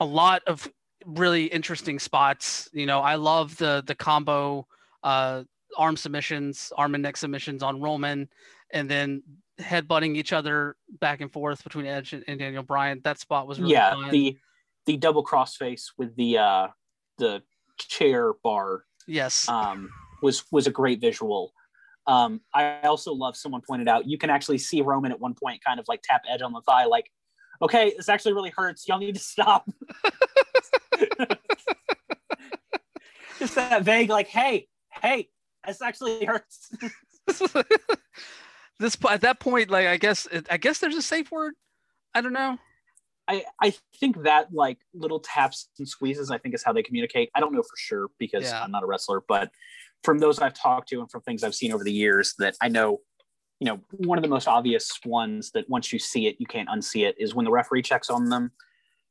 [0.00, 0.68] a lot of
[1.06, 4.66] really interesting spots you know i love the the combo
[5.02, 5.42] uh
[5.76, 8.28] arm submissions arm and neck submissions on roman
[8.70, 9.22] and then
[9.58, 13.00] headbutting each other back and forth between Edge and, and Daniel Bryan.
[13.04, 14.10] That spot was really yeah fun.
[14.10, 14.36] the
[14.86, 16.68] the double crossface with the uh
[17.18, 17.42] the
[17.78, 18.84] chair bar.
[19.06, 19.90] Yes, um,
[20.22, 21.52] was was a great visual.
[22.06, 25.64] Um, I also love someone pointed out you can actually see Roman at one point
[25.64, 27.10] kind of like tap Edge on the thigh, like,
[27.62, 28.86] okay, this actually really hurts.
[28.86, 29.68] Y'all need to stop.
[33.38, 34.68] Just that vague, like, hey,
[35.02, 35.28] hey,
[35.66, 36.70] this actually hurts
[38.80, 41.54] this at that point, like I guess I guess there's a safe word.
[42.14, 42.58] I don't know.
[43.28, 47.30] I I think that like little taps and squeezes, I think is how they communicate.
[47.34, 48.62] I don't know for sure because yeah.
[48.62, 49.50] I'm not a wrestler, but
[50.04, 52.68] from those I've talked to and from things I've seen over the years that I
[52.68, 53.00] know,
[53.58, 56.68] you know, one of the most obvious ones that once you see it, you can't
[56.68, 58.52] unsee it is when the referee checks on them.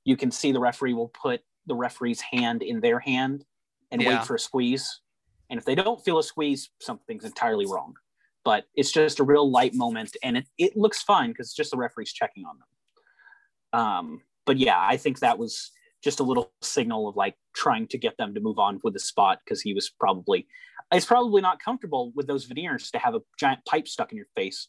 [0.06, 3.46] You can see the referee will put the referee's hand in their hand
[3.92, 4.18] and yeah.
[4.18, 5.02] wait for a squeeze.
[5.50, 7.96] And if they don't feel a squeeze, something's entirely wrong
[8.44, 11.72] but it's just a real light moment and it, it looks fine because it's just
[11.72, 15.72] the referees checking on them um, but yeah i think that was
[16.04, 19.00] just a little signal of like trying to get them to move on with the
[19.00, 20.48] spot because he was probably
[20.92, 24.28] it's probably not comfortable with those veneers to have a giant pipe stuck in your
[24.36, 24.68] face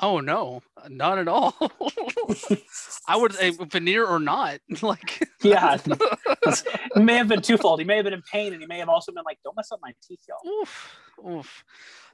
[0.00, 1.54] Oh no, not at all.
[3.08, 4.60] I would a veneer or not.
[4.82, 7.80] like yeah, it may have been twofold.
[7.80, 9.72] He may have been in pain, and he may have also been like, "Don't mess
[9.72, 11.64] up my teeth, y'all." Oof, oof.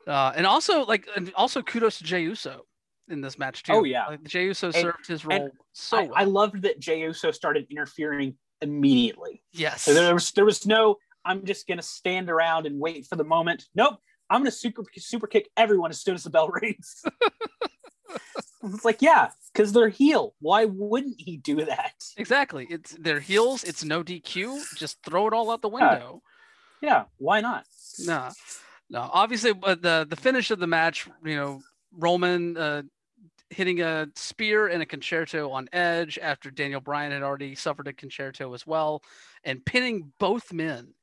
[0.07, 2.67] Uh, and also like, and also kudos to Jey Uso
[3.13, 3.73] in this match too.
[3.73, 6.13] Oh yeah, like, Jey Uso served his role so I, well.
[6.17, 9.43] I loved that Jey Uso started interfering immediately.
[9.53, 9.83] yes.
[9.83, 10.97] So there was there was no.
[11.25, 13.67] I'm just gonna stand around and wait for the moment.
[13.75, 13.99] Nope.
[14.29, 17.03] I'm gonna super super kick everyone as soon as the bell rings.
[18.65, 20.35] it's like yeah, because they're heel.
[20.41, 21.95] Why wouldn't he do that?
[22.17, 22.67] Exactly.
[22.71, 23.65] It's their heels.
[23.65, 24.77] It's no DQ.
[24.77, 26.23] Just throw it all out the window.
[26.81, 27.65] Yeah, why not?
[28.01, 28.31] No,
[28.91, 29.09] no.
[29.13, 31.61] Obviously, but the the finish of the match, you know,
[31.93, 32.83] Roman uh,
[33.53, 37.93] hitting a spear and a Con-Chair-To on Edge after Daniel Bryan had already suffered a
[37.93, 39.03] Con-Chair-To as well,
[39.45, 40.95] and pinning both men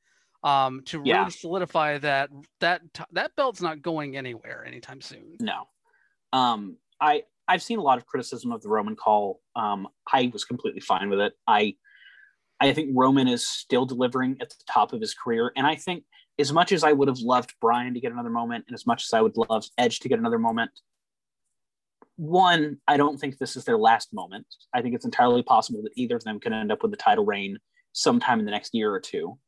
[0.43, 1.19] um, to Yeah.
[1.19, 2.29] really solidify that
[2.59, 2.81] that
[3.11, 5.35] that belt's not going anywhere anytime soon.
[5.39, 5.67] No.
[6.33, 9.41] Um, I I've seen a lot of criticism of the Roman call.
[9.55, 11.33] Um, I was completely fine with it.
[11.47, 11.75] I
[12.59, 16.03] I think Roman is still delivering at the top of his career, and I think
[16.37, 19.03] as much as I would have loved Bryan to get another moment, and as much
[19.05, 20.71] as I would love Edge to get another moment,
[22.19, 24.45] one, I don't think this is their last moment.
[24.73, 27.25] I think it's entirely possible that either of them could end up with the title
[27.25, 27.57] reign
[27.93, 29.39] sometime in the next year or two,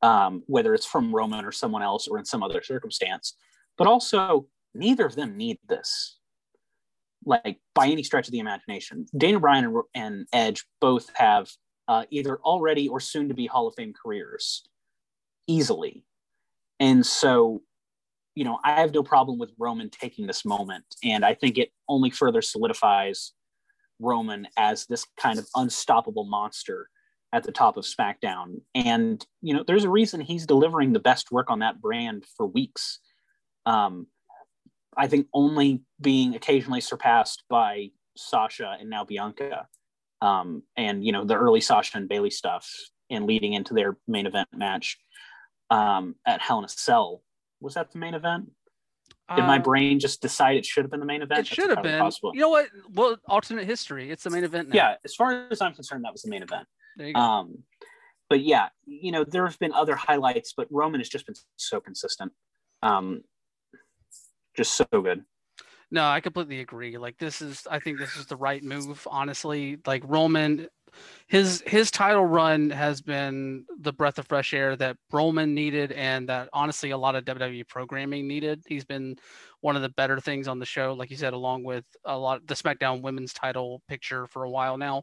[0.00, 3.34] um, whether it's from Roman or someone else or in some other circumstance.
[3.76, 6.18] But also, neither of them need this,
[7.26, 9.06] like by any stretch of the imagination.
[9.18, 11.50] Daniel Bryan and, and Edge both have
[11.88, 14.62] uh, either already or soon to be Hall of Fame careers
[15.48, 16.04] easily.
[16.78, 17.62] And so,
[18.34, 20.84] you know, I have no problem with Roman taking this moment.
[21.02, 23.32] And I think it only further solidifies
[24.00, 26.88] Roman as this kind of unstoppable monster
[27.32, 28.60] at the top of SmackDown.
[28.74, 32.46] And, you know, there's a reason he's delivering the best work on that brand for
[32.46, 33.00] weeks.
[33.66, 34.06] Um,
[34.96, 39.66] I think only being occasionally surpassed by Sasha and now Bianca.
[40.22, 42.70] Um, and, you know, the early Sasha and Bayley stuff
[43.10, 44.96] and leading into their main event match
[45.70, 47.23] um, at Hell in a Cell.
[47.64, 48.50] Was that the main event?
[49.34, 51.40] Did my Uh, brain just decide it should have been the main event?
[51.40, 51.98] It should have been.
[51.98, 52.32] possible.
[52.34, 52.68] You know what?
[52.92, 54.10] Well, alternate history.
[54.10, 54.76] It's the main event now.
[54.76, 56.68] Yeah, as far as I'm concerned, that was the main event.
[56.96, 57.20] There you go.
[57.20, 57.64] Um,
[58.28, 61.80] but yeah, you know, there have been other highlights, but Roman has just been so
[61.80, 62.32] consistent.
[62.82, 63.22] Um,
[64.54, 65.24] just so good.
[65.90, 66.98] No, I completely agree.
[66.98, 69.78] Like this is I think this is the right move, honestly.
[69.86, 70.68] Like Roman
[71.26, 76.28] his his title run has been the breath of fresh air that Roman needed and
[76.28, 78.62] that honestly a lot of WWE programming needed.
[78.66, 79.16] He's been
[79.60, 82.38] one of the better things on the show, like you said, along with a lot
[82.38, 85.02] of the SmackDown women's title picture for a while now.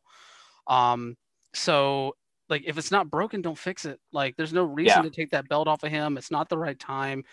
[0.67, 1.15] Um
[1.53, 2.15] so
[2.49, 3.99] like if it's not broken, don't fix it.
[4.11, 5.09] Like there's no reason Yeah.
[5.09, 6.17] to take that belt off of him.
[6.17, 7.23] It's not the right time.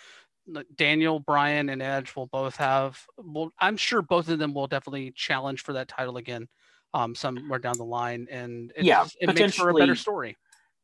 [0.77, 3.05] Daniel, Bryan, and Edge will both have.
[3.19, 6.49] Well, I'm sure both of them will definitely challenge for that title again,
[6.95, 10.37] um, somewhere down the line, and it, Yeah, just- it makes for a better story.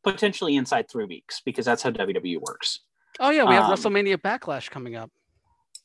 [0.03, 2.81] Potentially inside three weeks because that's how WWE works.
[3.21, 5.11] Oh yeah, we have um, WrestleMania Backlash coming up.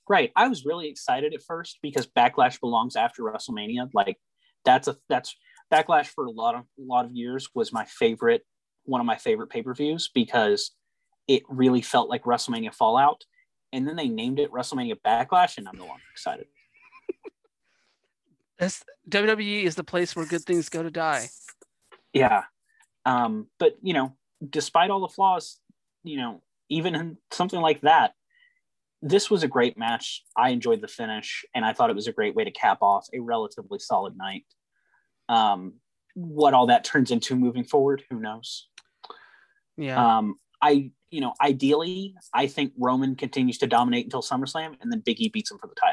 [0.09, 0.32] Right.
[0.36, 3.89] I was really excited at first because Backlash belongs after WrestleMania.
[3.93, 4.17] Like
[4.65, 5.36] that's a that's
[5.72, 8.43] Backlash for a lot of a lot of years was my favorite
[8.86, 10.72] one of my favorite pay-per-views because
[11.28, 13.24] it really felt like WrestleMania Fallout.
[13.72, 16.47] And then they named it WrestleMania Backlash, and I'm no longer excited.
[18.60, 21.30] This WWE is the place where good things go to die.
[22.14, 22.43] Yeah.
[23.05, 24.16] Um, but you know,
[24.47, 25.60] despite all the flaws,
[26.03, 28.14] you know, even in something like that,
[29.01, 30.24] this was a great match.
[30.36, 33.07] I enjoyed the finish, and I thought it was a great way to cap off
[33.14, 34.45] a relatively solid night.
[35.30, 35.76] Um,
[36.16, 38.68] what all that turns into moving forward, who knows?
[39.78, 44.91] Yeah, Um, I, you know, ideally, I think Roman continues to dominate until SummerSlam, and
[44.91, 45.88] then Big E beats him for the title.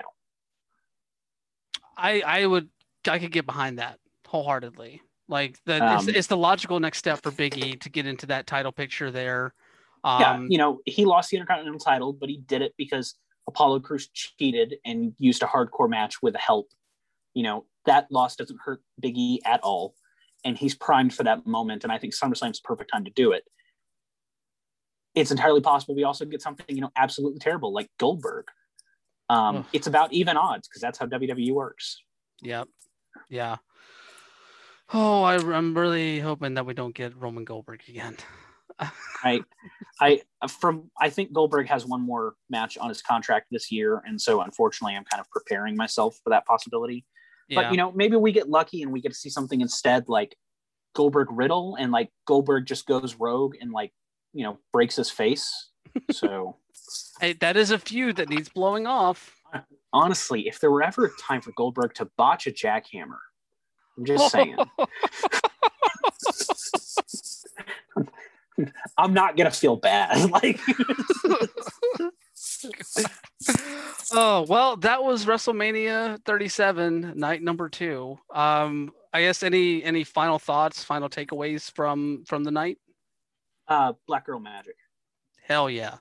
[1.97, 2.69] I I would
[3.09, 5.03] I could get behind that wholeheartedly.
[5.29, 8.27] Like the it's, Um, it's the logical next step for Big E to get into
[8.27, 9.55] that title picture there.
[10.05, 13.17] yeah, Um, you know, he lost the Intercontinental title, but he did it because
[13.49, 16.69] Apollo Crews cheated and used a hardcore match with a help.
[17.35, 19.95] You know, that loss doesn't hurt Big E at all.
[20.45, 21.83] And he's primed for that moment.
[21.83, 23.45] And I think SummerSlam's the perfect time to do it.
[25.17, 28.47] It's entirely possible we also get something, you know, absolutely terrible like Goldberg.
[29.29, 32.03] Um, it's about even odds because that's how WWE works.
[32.43, 32.69] Yep.
[33.29, 33.57] Yeah.
[34.93, 38.17] Oh, I, I'm really hoping that we don't get Roman Goldberg again.
[39.25, 39.43] I,
[40.01, 44.21] I from I think Goldberg has one more match on his contract this year, and
[44.21, 47.05] so unfortunately, I'm kind of preparing myself for that possibility.
[47.49, 47.63] Yeah.
[47.63, 50.37] But you know, maybe we get lucky and we get to see something instead, like
[50.95, 53.93] Goldberg Riddle, and like Goldberg just goes rogue and like
[54.33, 55.71] you know breaks his face.
[56.11, 56.57] So
[57.21, 59.37] hey, that is a feud that needs blowing off.
[59.93, 63.19] honestly, if there were ever a time for Goldberg to botch a jackhammer,
[63.97, 64.57] I'm just saying.
[68.99, 70.31] I'm not gonna feel bad.
[70.37, 70.61] Like
[74.13, 78.19] oh well, that was WrestleMania 37, night number two.
[78.35, 82.79] Um, I guess any any final thoughts, final takeaways from from the night?
[83.69, 84.77] Uh, Black Girl Magic.
[85.47, 85.97] Hell yeah.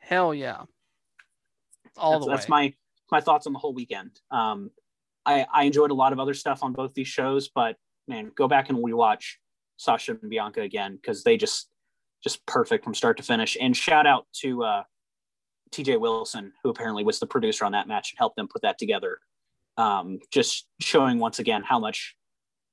[0.00, 0.62] Hell yeah.
[1.96, 2.36] All that's, the way.
[2.36, 2.74] That's my
[3.10, 4.20] my thoughts on the whole weekend.
[4.30, 4.70] Um,
[5.24, 7.76] I I enjoyed a lot of other stuff on both these shows, but
[8.06, 9.36] man, go back and rewatch
[9.78, 11.70] Sasha and Bianca again because they just
[12.22, 13.56] just perfect from start to finish.
[13.58, 14.82] And shout out to uh,
[15.70, 18.76] TJ Wilson, who apparently was the producer on that match and helped them put that
[18.76, 19.18] together.
[19.78, 22.16] Um, just showing once again how much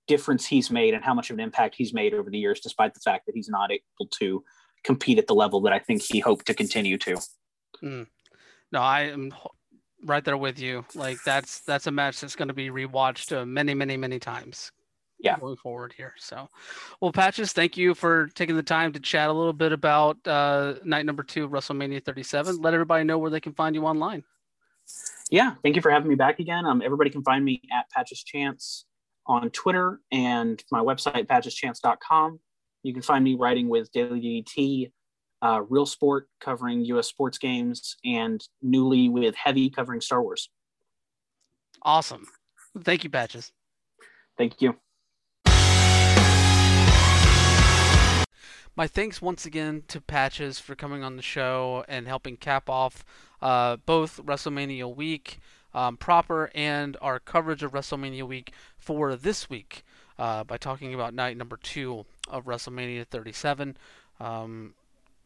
[0.07, 2.93] difference he's made and how much of an impact he's made over the years, despite
[2.93, 4.43] the fact that he's not able to
[4.85, 7.17] compete at the level that I think he hoped to continue to.
[7.83, 8.07] Mm.
[8.71, 9.33] No, I am
[10.05, 10.85] right there with you.
[10.93, 14.71] Like that's that's a match that's going to be rewatched uh, many, many, many times.
[15.17, 16.13] Yeah, going forward here.
[16.17, 16.49] So,
[16.99, 20.75] well, Patches, thank you for taking the time to chat a little bit about uh,
[20.83, 22.61] night number two of WrestleMania 37.
[22.61, 24.23] Let everybody know where they can find you online.
[25.31, 26.65] Yeah, thank you for having me back again.
[26.65, 28.85] Um, everybody can find me at Patches Chance
[29.25, 32.39] on Twitter and my website, patcheschance.com.
[32.85, 34.91] You can find me writing with Daily DDT,
[35.41, 37.07] uh, Real Sport covering U.S.
[37.07, 40.51] sports games, and Newly with Heavy covering Star Wars.
[41.81, 42.27] Awesome.
[42.79, 43.51] Thank you, Patches.
[44.37, 44.75] Thank you.
[48.75, 53.03] My thanks once again to Patches for coming on the show and helping cap off
[53.41, 55.39] uh, both WrestleMania week
[55.73, 59.83] um, proper and our coverage of WrestleMania week for this week
[60.17, 63.77] uh, by talking about night number two of WrestleMania 37.
[64.19, 64.73] Um,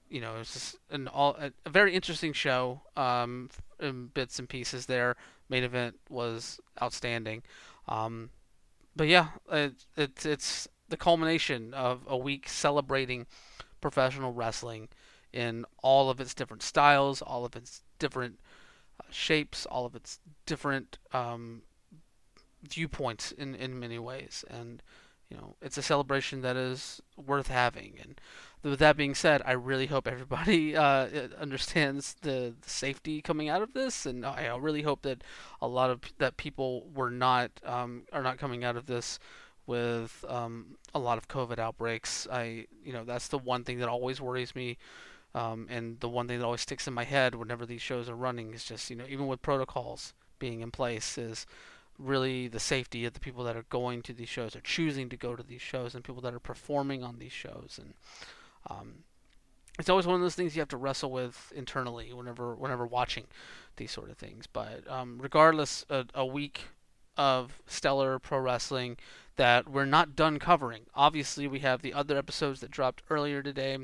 [0.10, 4.50] you know, it's just an all a, a very interesting show um, in bits and
[4.50, 4.88] pieces.
[4.88, 5.16] There,
[5.50, 7.44] main event was outstanding.
[7.88, 8.32] Um,
[8.96, 13.28] but yeah, it, it, it's the culmination of a week celebrating
[13.82, 14.90] professional wrestling
[15.32, 18.40] in all of its different styles, all of its different
[19.00, 21.62] uh, shapes, all of its different um,
[22.68, 24.44] viewpoints in, in many ways.
[24.50, 24.82] And,
[25.30, 27.94] you know, it's a celebration that is worth having.
[28.02, 28.20] And
[28.64, 31.08] with that being said, I really hope everybody uh,
[31.40, 35.24] understands the, the, safety coming out of this, and I really hope that
[35.62, 39.20] a lot of that people were not um, are not coming out of this
[39.66, 42.28] with um, a lot of COVID outbreaks.
[42.32, 44.78] I, you know, that's the one thing that always worries me,
[45.36, 48.16] um, and the one thing that always sticks in my head whenever these shows are
[48.16, 51.46] running is just, you know, even with protocols being in place, is
[52.00, 55.18] really the safety of the people that are going to these shows or choosing to
[55.18, 57.94] go to these shows and people that are performing on these shows and.
[58.70, 59.04] Um,
[59.80, 63.28] it's always one of those things you have to wrestle with internally whenever whenever watching
[63.78, 64.46] these sort of things.
[64.46, 66.64] But um, regardless, a, a week
[67.18, 68.98] of stellar pro wrestling
[69.36, 70.84] that we're not done covering.
[70.96, 73.78] Obviously, we have the other episodes that dropped earlier today.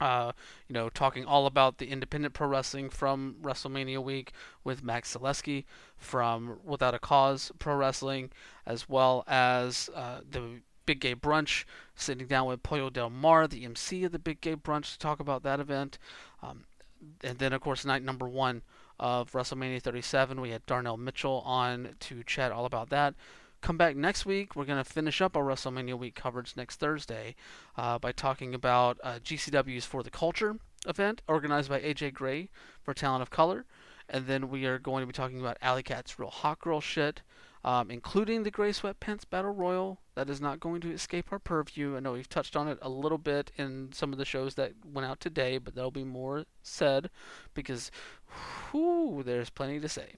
[0.00, 0.32] Uh,
[0.66, 4.32] you know, talking all about the independent pro wrestling from WrestleMania week
[4.64, 5.64] with Max Zaleski
[5.98, 8.30] from Without a Cause Pro Wrestling,
[8.64, 11.64] as well as uh, the Big Gay Brunch,
[11.94, 15.20] sitting down with Pollo Del Mar, the MC of the Big Gay Brunch, to talk
[15.20, 15.98] about that event.
[16.42, 16.64] Um,
[17.22, 18.62] and then, of course, night number one
[18.98, 23.14] of WrestleMania 37, we had Darnell Mitchell on to chat all about that
[23.60, 24.56] come back next week.
[24.56, 27.34] We're going to finish up our WrestleMania week coverage next Thursday
[27.76, 30.56] uh, by talking about uh, GCW's For the Culture
[30.86, 32.48] event organized by AJ Gray
[32.82, 33.66] for Talent of Color.
[34.08, 37.22] And then we are going to be talking about Allie Katch's Real Hot Girl shit,
[37.64, 40.00] um, including the Gray Sweatpants Battle Royal.
[40.16, 41.96] That is not going to escape our purview.
[41.96, 44.72] I know we've touched on it a little bit in some of the shows that
[44.84, 47.10] went out today, but there'll be more said
[47.54, 47.90] because
[48.70, 50.14] whew, there's plenty to say.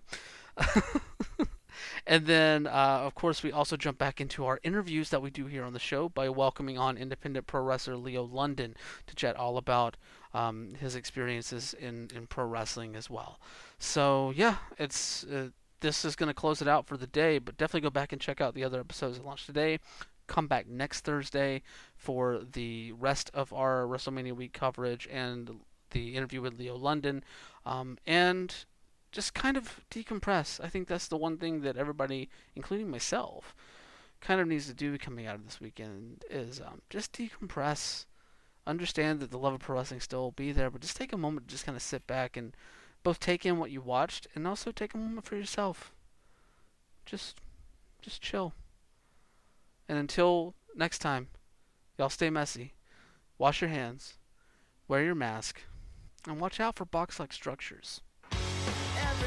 [2.06, 5.46] And then, uh, of course, we also jump back into our interviews that we do
[5.46, 8.74] here on the show by welcoming on independent pro wrestler Leo London
[9.06, 9.96] to chat all about
[10.34, 13.38] um, his experiences in, in pro wrestling as well.
[13.78, 15.48] So, yeah, it's uh,
[15.80, 18.20] this is going to close it out for the day, but definitely go back and
[18.20, 19.80] check out the other episodes that launched today.
[20.28, 21.62] Come back next Thursday
[21.96, 27.24] for the rest of our WrestleMania week coverage and the interview with Leo London.
[27.66, 28.54] Um, and
[29.12, 30.58] just kind of decompress.
[30.62, 33.54] I think that's the one thing that everybody, including myself,
[34.20, 38.06] kind of needs to do coming out of this weekend is um, just decompress.
[38.66, 41.18] Understand that the love of pro wrestling still will be there, but just take a
[41.18, 42.56] moment to just kind of sit back and
[43.02, 45.92] both take in what you watched and also take a moment for yourself.
[47.04, 47.40] Just,
[48.00, 48.54] just chill.
[49.88, 51.28] And until next time,
[51.98, 52.72] y'all stay messy,
[53.36, 54.14] wash your hands,
[54.88, 55.62] wear your mask,
[56.26, 58.00] and watch out for box-like structures